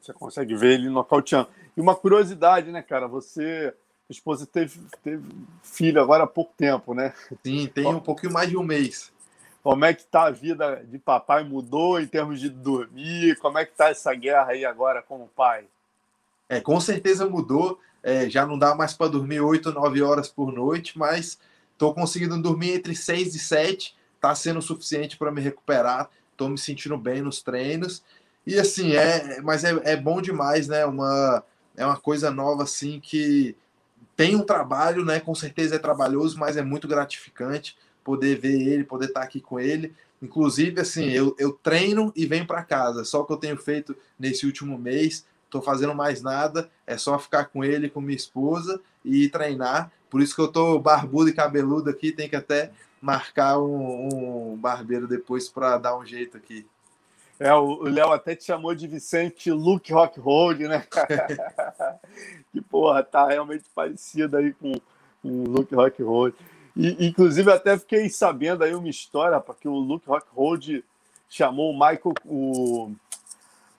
Você 0.00 0.12
consegue 0.12 0.54
ver 0.54 0.74
ele 0.74 0.88
nocauteando. 0.88 1.48
E 1.76 1.80
uma 1.80 1.94
curiosidade, 1.94 2.70
né, 2.70 2.82
cara? 2.82 3.06
Você, 3.06 3.74
esposa 4.08 4.46
teve, 4.46 4.80
teve 5.02 5.24
filho 5.62 6.00
agora 6.00 6.24
há 6.24 6.26
pouco 6.26 6.52
tempo, 6.56 6.94
né? 6.94 7.12
Sim, 7.44 7.66
tem 7.66 7.86
um 7.86 8.00
pouquinho 8.00 8.32
mais 8.32 8.48
de 8.48 8.56
um 8.56 8.62
mês. 8.62 9.12
Como 9.62 9.84
é 9.84 9.92
que 9.92 10.04
tá 10.04 10.24
a 10.24 10.30
vida 10.30 10.82
de 10.88 10.98
papai? 10.98 11.44
Mudou 11.44 12.00
em 12.00 12.06
termos 12.06 12.40
de 12.40 12.48
dormir? 12.48 13.36
Como 13.38 13.58
é 13.58 13.64
que 13.64 13.74
tá 13.74 13.90
essa 13.90 14.14
guerra 14.14 14.52
aí 14.52 14.64
agora 14.64 15.02
com 15.02 15.22
o 15.22 15.28
pai? 15.28 15.66
É, 16.48 16.60
com 16.60 16.80
certeza 16.80 17.28
mudou. 17.28 17.78
É, 18.02 18.28
já 18.30 18.46
não 18.46 18.58
dá 18.58 18.74
mais 18.74 18.94
para 18.94 19.10
dormir 19.10 19.40
8, 19.40 19.72
9 19.72 20.02
horas 20.02 20.28
por 20.28 20.50
noite, 20.50 20.98
mas 20.98 21.38
estou 21.72 21.92
conseguindo 21.92 22.40
dormir 22.40 22.72
entre 22.72 22.96
6 22.96 23.34
e 23.34 23.38
7. 23.38 23.94
Está 24.16 24.34
sendo 24.34 24.62
suficiente 24.62 25.18
para 25.18 25.30
me 25.30 25.40
recuperar. 25.42 26.08
Estou 26.32 26.48
me 26.48 26.56
sentindo 26.56 26.96
bem 26.96 27.20
nos 27.20 27.42
treinos. 27.42 28.02
E 28.46 28.58
assim, 28.58 28.94
é, 28.94 29.40
mas 29.42 29.64
é, 29.64 29.78
é 29.84 29.96
bom 29.96 30.20
demais, 30.20 30.66
né? 30.68 30.84
Uma, 30.86 31.44
é 31.76 31.84
uma 31.84 31.96
coisa 31.96 32.30
nova 32.30 32.62
assim 32.62 33.00
que 33.00 33.56
tem 34.16 34.36
um 34.36 34.42
trabalho, 34.42 35.04
né? 35.04 35.20
Com 35.20 35.34
certeza 35.34 35.76
é 35.76 35.78
trabalhoso, 35.78 36.38
mas 36.38 36.56
é 36.56 36.62
muito 36.62 36.88
gratificante. 36.88 37.76
poder 38.04 38.38
ver 38.38 38.60
ele, 38.60 38.84
poder 38.84 39.06
estar 39.06 39.22
aqui 39.22 39.40
com 39.40 39.60
ele. 39.60 39.94
Inclusive, 40.22 40.80
assim, 40.80 41.10
eu, 41.10 41.34
eu 41.38 41.52
treino 41.52 42.12
e 42.14 42.26
venho 42.26 42.46
para 42.46 42.62
casa. 42.62 43.04
Só 43.04 43.24
que 43.24 43.32
eu 43.32 43.36
tenho 43.36 43.56
feito 43.56 43.96
nesse 44.18 44.44
último 44.46 44.78
mês. 44.78 45.24
Estou 45.46 45.62
fazendo 45.62 45.94
mais 45.94 46.22
nada, 46.22 46.70
é 46.86 46.96
só 46.96 47.18
ficar 47.18 47.46
com 47.46 47.64
ele, 47.64 47.90
com 47.90 48.00
minha 48.00 48.16
esposa 48.16 48.80
e 49.04 49.28
treinar. 49.28 49.90
Por 50.08 50.20
isso 50.20 50.34
que 50.34 50.40
eu 50.40 50.48
tô 50.48 50.78
barbudo 50.78 51.28
e 51.28 51.32
cabeludo 51.32 51.90
aqui, 51.90 52.12
tem 52.12 52.28
que 52.28 52.36
até 52.36 52.70
marcar 53.00 53.58
um, 53.58 54.52
um 54.52 54.56
barbeiro 54.56 55.08
depois 55.08 55.48
para 55.48 55.76
dar 55.76 55.98
um 55.98 56.06
jeito 56.06 56.36
aqui. 56.36 56.66
É, 57.40 57.54
o 57.54 57.84
Léo 57.84 58.12
até 58.12 58.36
te 58.36 58.44
chamou 58.44 58.74
de 58.74 58.86
Vicente 58.86 59.50
Luke 59.50 59.90
Rockhold, 59.90 60.68
né? 60.68 60.86
que 62.52 62.60
porra, 62.60 63.02
tá 63.02 63.26
realmente 63.26 63.64
parecido 63.74 64.36
aí 64.36 64.52
com, 64.52 64.72
o 65.24 65.44
Luke 65.48 65.74
Rockhold. 65.74 66.36
E, 66.76 67.06
inclusive, 67.06 67.50
até 67.50 67.78
fiquei 67.78 68.10
sabendo 68.10 68.62
aí 68.62 68.74
uma 68.74 68.90
história, 68.90 69.40
porque 69.40 69.66
o 69.66 69.74
Luke 69.74 70.06
Rockhold 70.06 70.84
chamou 71.30 71.70
o 71.70 71.72
Michael, 71.72 72.14
o, 72.26 72.92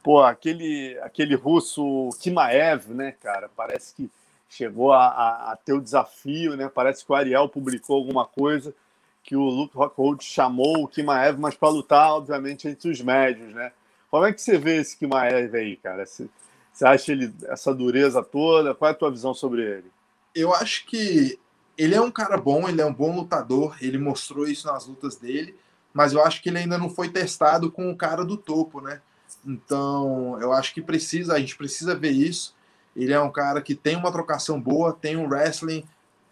pô, 0.02 0.24
aquele, 0.24 0.98
aquele 1.04 1.36
russo 1.36 2.10
Kimaev, 2.20 2.88
né, 2.88 3.12
cara? 3.12 3.48
Parece 3.56 3.94
que 3.94 4.10
chegou 4.50 4.92
a, 4.92 5.06
a, 5.06 5.52
a, 5.52 5.56
ter 5.56 5.74
o 5.74 5.82
desafio, 5.82 6.58
né? 6.58 6.68
Parece 6.68 7.06
que 7.06 7.12
o 7.12 7.16
Ariel 7.16 7.48
publicou 7.48 7.96
alguma 7.98 8.26
coisa 8.26 8.74
que 9.24 9.36
o 9.36 9.44
Luke 9.44 9.76
Rockhold 9.76 10.24
chamou 10.24 10.84
o 10.84 10.88
Kimaev, 10.88 11.40
mas 11.40 11.56
para 11.56 11.70
lutar, 11.70 12.14
obviamente, 12.14 12.68
entre 12.68 12.90
os 12.90 13.02
médios, 13.02 13.54
né? 13.54 13.72
Como 14.10 14.26
é 14.26 14.34
que 14.34 14.42
você 14.42 14.58
vê 14.58 14.78
esse 14.78 14.98
Kimaev 14.98 15.56
aí, 15.56 15.78
cara? 15.78 16.06
Você, 16.06 16.28
você 16.74 16.86
acha 16.86 17.12
ele 17.12 17.34
essa 17.46 17.74
dureza 17.74 18.24
toda? 18.24 18.74
Qual 18.74 18.90
é 18.90 18.92
a 18.92 18.98
tua 18.98 19.12
visão 19.12 19.34
sobre 19.34 19.62
ele? 19.62 19.92
Eu 20.34 20.54
acho 20.54 20.86
que 20.86 21.40
ele 21.78 21.96
é 21.96 22.02
um 22.02 22.12
cara 22.12 22.38
bom, 22.38 22.68
ele 22.68 22.82
é 22.82 22.86
um 22.86 22.94
bom 22.94 23.16
lutador, 23.16 23.76
ele 23.82 23.98
mostrou 23.98 24.48
isso 24.48 24.68
nas 24.68 24.86
lutas 24.86 25.16
dele, 25.16 25.56
mas 25.94 26.14
eu 26.14 26.24
acho 26.24 26.42
que 26.42 26.50
ele 26.50 26.60
ainda 26.60 26.78
não 26.78 26.90
foi 26.90 27.10
testado 27.10 27.72
com 27.72 27.90
o 27.90 27.96
cara 27.96 28.24
do 28.24 28.38
topo, 28.38 28.82
né? 28.82 29.02
Então, 29.46 30.40
eu 30.42 30.52
acho 30.52 30.74
que 30.74 30.82
precisa, 30.82 31.34
a 31.34 31.40
gente 31.40 31.56
precisa 31.56 31.96
ver 31.96 32.12
isso. 32.12 32.56
Ele 32.96 33.14
é 33.14 33.20
um 33.20 33.32
cara 33.32 33.62
que 33.62 33.74
tem 33.74 33.96
uma 33.96 34.12
trocação 34.12 34.60
boa, 34.60 34.94
tem 34.94 35.16
um 35.16 35.28
wrestling 35.28 35.84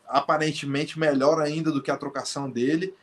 aparentemente 0.10 1.00
melhor 1.00 1.40
ainda 1.40 1.72
do 1.72 1.82
que 1.82 1.92
a 1.92 1.98
trocação 1.98 2.50
dele. 2.50 2.94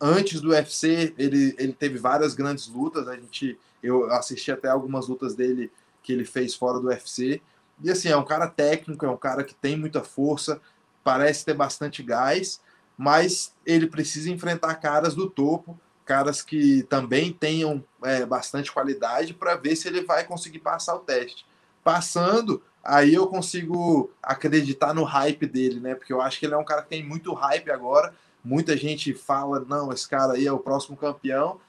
Antes 0.00 0.40
do 0.40 0.50
UFC, 0.50 1.14
ele, 1.16 1.54
ele 1.58 1.72
teve 1.72 1.96
várias 1.96 2.34
grandes 2.34 2.66
lutas. 2.66 3.08
A 3.08 3.14
gente, 3.14 3.58
eu 3.82 4.12
assisti 4.12 4.50
até 4.50 4.68
algumas 4.68 5.06
lutas 5.06 5.34
dele 5.34 5.70
que 6.02 6.12
ele 6.12 6.24
fez 6.24 6.54
fora 6.54 6.80
do 6.80 6.88
UFC. 6.88 7.40
E 7.82 7.90
assim, 7.90 8.08
é 8.08 8.16
um 8.16 8.24
cara 8.24 8.48
técnico, 8.48 9.06
é 9.06 9.10
um 9.10 9.16
cara 9.16 9.44
que 9.44 9.54
tem 9.54 9.76
muita 9.76 10.02
força, 10.02 10.60
parece 11.04 11.44
ter 11.44 11.54
bastante 11.54 12.02
gás, 12.02 12.60
mas 12.96 13.54
ele 13.64 13.86
precisa 13.86 14.30
enfrentar 14.30 14.74
caras 14.76 15.14
do 15.14 15.28
topo, 15.28 15.78
caras 16.04 16.40
que 16.42 16.82
também 16.84 17.32
tenham 17.32 17.84
é, 18.02 18.24
bastante 18.24 18.72
qualidade 18.72 19.34
para 19.34 19.56
ver 19.56 19.76
se 19.76 19.88
ele 19.88 20.02
vai 20.02 20.24
conseguir 20.24 20.60
passar 20.60 20.94
o 20.94 21.00
teste. 21.00 21.46
Passando, 21.84 22.62
aí 22.86 23.14
eu 23.14 23.26
consigo 23.26 24.10
acreditar 24.22 24.94
no 24.94 25.02
hype 25.02 25.44
dele, 25.46 25.80
né? 25.80 25.94
Porque 25.94 26.12
eu 26.12 26.20
acho 26.20 26.38
que 26.38 26.46
ele 26.46 26.54
é 26.54 26.58
um 26.58 26.64
cara 26.64 26.82
que 26.82 26.88
tem 26.88 27.04
muito 27.04 27.34
hype 27.34 27.70
agora. 27.70 28.14
Muita 28.44 28.76
gente 28.76 29.12
fala, 29.12 29.60
não, 29.60 29.92
esse 29.92 30.08
cara 30.08 30.34
aí 30.34 30.46
é 30.46 30.52
o 30.52 30.58
próximo 30.58 30.96
campeão. 30.96 31.60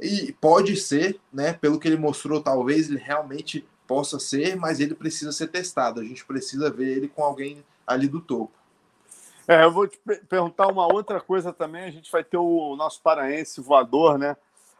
E 0.00 0.32
pode 0.40 0.76
ser, 0.76 1.20
né? 1.32 1.52
Pelo 1.52 1.78
que 1.78 1.88
ele 1.88 1.96
mostrou, 1.96 2.40
talvez 2.40 2.88
ele 2.88 3.00
realmente 3.00 3.66
possa 3.86 4.20
ser, 4.20 4.56
mas 4.56 4.78
ele 4.78 4.94
precisa 4.94 5.32
ser 5.32 5.48
testado. 5.48 6.00
A 6.00 6.04
gente 6.04 6.24
precisa 6.24 6.70
ver 6.70 6.96
ele 6.96 7.08
com 7.08 7.24
alguém 7.24 7.64
ali 7.84 8.06
do 8.06 8.20
topo. 8.20 8.52
É, 9.48 9.64
eu 9.64 9.72
vou 9.72 9.88
te 9.88 9.98
perguntar 10.28 10.68
uma 10.68 10.86
outra 10.86 11.20
coisa 11.20 11.52
também. 11.52 11.82
A 11.82 11.90
gente 11.90 12.10
vai 12.12 12.22
ter 12.22 12.36
o 12.36 12.76
nosso 12.76 13.02
paraense 13.02 13.60
voador, 13.60 14.16
né? 14.16 14.36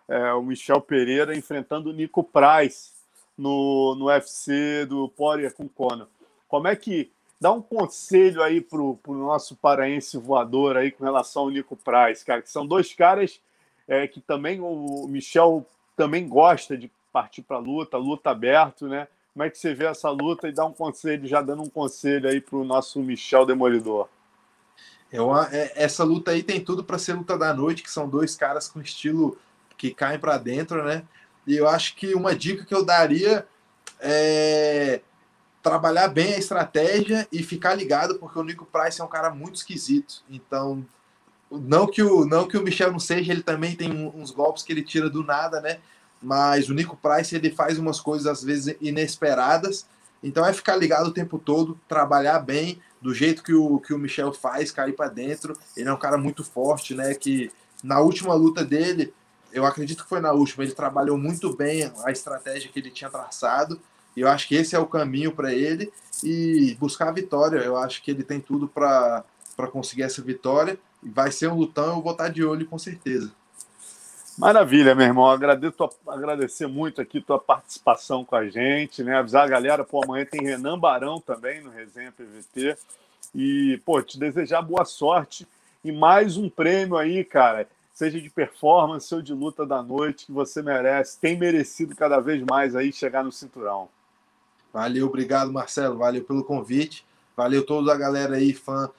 É, 0.07 0.33
o 0.33 0.43
Michel 0.43 0.81
Pereira 0.81 1.37
enfrentando 1.37 1.91
o 1.91 1.93
Nico 1.93 2.23
Price 2.23 3.00
no, 3.41 3.95
no 3.95 4.07
UFC 4.07 4.85
do 4.85 5.09
Poirier 5.09 5.55
com 5.55 5.67
Conor. 5.67 6.07
Como 6.47 6.69
é 6.69 6.77
que 6.77 7.11
dá 7.41 7.51
um 7.51 7.63
conselho 7.63 8.43
aí 8.43 8.61
pro, 8.61 8.97
pro 8.97 9.15
nosso 9.15 9.57
paraense 9.57 10.19
voador 10.19 10.77
aí 10.77 10.91
com 10.91 11.05
relação 11.05 11.45
ao 11.45 11.51
Nico 11.51 11.75
Price, 11.75 12.25
cara? 12.25 12.43
Que 12.43 12.51
são 12.51 12.67
dois 12.67 12.93
caras 12.93 13.41
é, 13.89 14.07
que 14.07 14.21
também 14.21 14.61
o 14.61 15.07
Michel 15.09 15.67
também 15.97 16.29
gosta 16.29 16.77
de 16.77 16.91
partir 17.11 17.43
para 17.43 17.59
luta, 17.59 17.97
luta 17.97 18.31
aberto, 18.31 18.87
né? 18.87 19.09
Como 19.33 19.43
é 19.43 19.49
que 19.49 19.57
você 19.57 19.73
vê 19.73 19.87
essa 19.87 20.11
luta 20.11 20.49
e 20.49 20.53
dá 20.53 20.67
um 20.67 20.73
conselho, 20.73 21.27
já 21.27 21.41
dando 21.41 21.63
um 21.63 21.71
conselho 21.71 22.29
aí 22.29 22.41
para 22.41 22.59
o 22.59 22.65
nosso 22.65 23.01
Michel 23.01 23.47
Demolidor? 23.47 24.09
É 25.11 25.21
uma, 25.21 25.49
é, 25.51 25.73
essa 25.77 26.05
luta 26.05 26.33
aí 26.33 26.43
tem 26.43 26.63
tudo 26.63 26.85
para 26.85 26.99
ser 26.99 27.15
luta 27.15 27.39
da 27.39 27.55
noite, 27.55 27.83
que 27.83 27.91
são 27.91 28.09
dois 28.09 28.37
caras 28.37 28.69
com 28.69 28.81
estilo 28.81 29.39
que 29.79 29.95
caem 29.95 30.19
para 30.19 30.37
dentro, 30.37 30.85
né? 30.85 31.05
E 31.51 31.57
eu 31.57 31.69
acho 31.69 31.97
que 31.97 32.15
uma 32.15 32.33
dica 32.33 32.65
que 32.65 32.73
eu 32.73 32.85
daria 32.85 33.45
é 33.99 35.01
trabalhar 35.61 36.07
bem 36.07 36.35
a 36.35 36.39
estratégia 36.39 37.27
e 37.33 37.43
ficar 37.43 37.75
ligado, 37.75 38.21
porque 38.21 38.39
o 38.39 38.45
Nico 38.45 38.65
Price 38.65 39.01
é 39.01 39.05
um 39.05 39.09
cara 39.09 39.31
muito 39.31 39.57
esquisito. 39.57 40.23
Então, 40.31 40.87
não 41.51 41.89
que 41.89 42.05
o, 42.05 42.25
não 42.25 42.47
que 42.47 42.57
o 42.57 42.63
Michel 42.63 42.93
não 42.93 43.01
seja, 43.01 43.33
ele 43.33 43.43
também 43.43 43.75
tem 43.75 43.91
uns 44.15 44.31
golpes 44.31 44.63
que 44.63 44.73
ele 44.73 44.85
tira 44.85 45.11
do 45.11 45.25
nada, 45.25 45.61
né? 45.61 45.81
Mas 46.23 46.69
o 46.69 46.73
Nico 46.73 46.97
Price 46.97 47.35
ele 47.35 47.51
faz 47.51 47.81
umas 47.81 47.99
coisas 47.99 48.29
às 48.29 48.45
vezes 48.45 48.77
inesperadas. 48.81 49.87
Então 50.23 50.47
é 50.47 50.53
ficar 50.53 50.77
ligado 50.77 51.09
o 51.09 51.13
tempo 51.13 51.37
todo, 51.37 51.81
trabalhar 51.89 52.39
bem, 52.39 52.81
do 53.03 53.13
jeito 53.13 53.43
que 53.43 53.53
o, 53.53 53.81
que 53.81 53.93
o 53.93 53.99
Michel 53.99 54.33
faz, 54.33 54.71
cair 54.71 54.93
para 54.93 55.09
dentro. 55.09 55.59
Ele 55.77 55.89
é 55.89 55.93
um 55.93 55.99
cara 55.99 56.17
muito 56.17 56.45
forte, 56.45 56.95
né? 56.95 57.13
Que 57.13 57.51
na 57.83 57.99
última 57.99 58.35
luta 58.35 58.65
dele, 58.65 59.13
eu 59.53 59.65
acredito 59.65 60.03
que 60.03 60.09
foi 60.09 60.21
na 60.21 60.33
última, 60.33 60.65
ele 60.65 60.73
trabalhou 60.73 61.19
muito 61.19 61.55
bem 61.55 61.91
a 62.05 62.11
estratégia 62.11 62.71
que 62.71 62.79
ele 62.79 62.91
tinha 62.91 63.11
traçado. 63.11 63.81
E 64.17 64.21
eu 64.21 64.29
acho 64.29 64.49
que 64.49 64.55
esse 64.55 64.75
é 64.75 64.79
o 64.79 64.87
caminho 64.87 65.33
para 65.33 65.53
ele 65.53 65.93
e 66.23 66.77
buscar 66.81 67.09
a 67.09 67.13
vitória. 67.13 67.59
Eu 67.59 67.77
acho 67.77 68.03
que 68.03 68.11
ele 68.11 68.25
tem 68.25 68.41
tudo 68.41 68.69
para 68.69 69.25
conseguir 69.71 70.03
essa 70.03 70.21
vitória. 70.21 70.79
Vai 71.03 71.31
ser 71.31 71.49
um 71.49 71.57
lutão, 71.57 71.97
eu 71.97 72.03
vou 72.03 72.13
estar 72.13 72.29
de 72.29 72.45
olho 72.45 72.67
com 72.67 72.79
certeza. 72.79 73.33
Maravilha, 74.37 74.95
meu 74.95 75.07
irmão. 75.07 75.29
Agradeço, 75.29 75.91
agradecer 76.07 76.67
muito 76.67 77.01
aqui 77.01 77.21
tua 77.21 77.39
participação 77.39 78.25
com 78.25 78.35
a 78.35 78.49
gente, 78.49 79.03
né? 79.03 79.17
Avisar 79.17 79.45
a 79.45 79.49
galera, 79.49 79.85
pô, 79.85 80.03
amanhã 80.03 80.25
tem 80.25 80.43
Renan 80.43 80.79
Barão 80.79 81.21
também 81.21 81.63
no 81.63 81.71
Resenha 81.71 82.13
PVT. 82.13 82.77
E, 83.35 83.81
pô, 83.85 84.03
te 84.03 84.19
desejar 84.19 84.63
boa 84.63 84.85
sorte 84.85 85.47
e 85.85 85.93
mais 85.93 86.37
um 86.37 86.49
prêmio 86.49 86.97
aí, 86.97 87.25
cara 87.25 87.67
seja 88.01 88.19
de 88.19 88.31
performance 88.31 89.15
ou 89.15 89.21
de 89.21 89.35
luta 89.35 89.67
da 89.67 89.83
noite, 89.83 90.25
que 90.25 90.33
você 90.33 90.63
merece, 90.63 91.19
tem 91.21 91.37
merecido 91.37 91.95
cada 91.95 92.19
vez 92.19 92.43
mais 92.49 92.75
aí 92.75 92.91
chegar 92.91 93.23
no 93.23 93.31
cinturão. 93.31 93.91
Valeu, 94.73 95.07
obrigado, 95.07 95.53
Marcelo, 95.53 95.99
valeu 95.99 96.25
pelo 96.25 96.43
convite, 96.43 97.05
valeu 97.37 97.65
toda 97.65 97.93
a 97.93 97.99
galera 97.99 98.37
aí, 98.37 98.55
fã, 98.55 98.91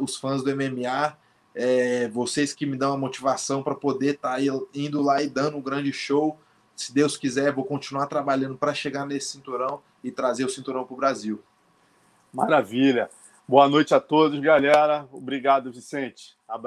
os 0.00 0.16
fãs 0.16 0.42
do 0.42 0.56
MMA, 0.56 1.18
é, 1.54 2.08
vocês 2.08 2.54
que 2.54 2.64
me 2.64 2.78
dão 2.78 2.94
a 2.94 2.96
motivação 2.96 3.62
para 3.62 3.74
poder 3.74 4.14
estar 4.14 4.36
tá 4.36 4.42
indo 4.74 5.02
lá 5.02 5.22
e 5.22 5.28
dando 5.28 5.58
um 5.58 5.62
grande 5.62 5.92
show. 5.92 6.38
Se 6.74 6.94
Deus 6.94 7.14
quiser, 7.14 7.52
vou 7.52 7.64
continuar 7.64 8.06
trabalhando 8.06 8.56
para 8.56 8.72
chegar 8.72 9.04
nesse 9.04 9.32
cinturão 9.32 9.82
e 10.02 10.10
trazer 10.10 10.46
o 10.46 10.50
cinturão 10.50 10.84
para 10.84 10.94
o 10.94 10.96
Brasil. 10.96 11.42
Maravilha. 12.32 13.10
Boa 13.46 13.68
noite 13.68 13.94
a 13.94 14.00
todos, 14.00 14.40
galera. 14.40 15.06
Obrigado, 15.12 15.70
Vicente. 15.70 16.34
Abraço. 16.48 16.64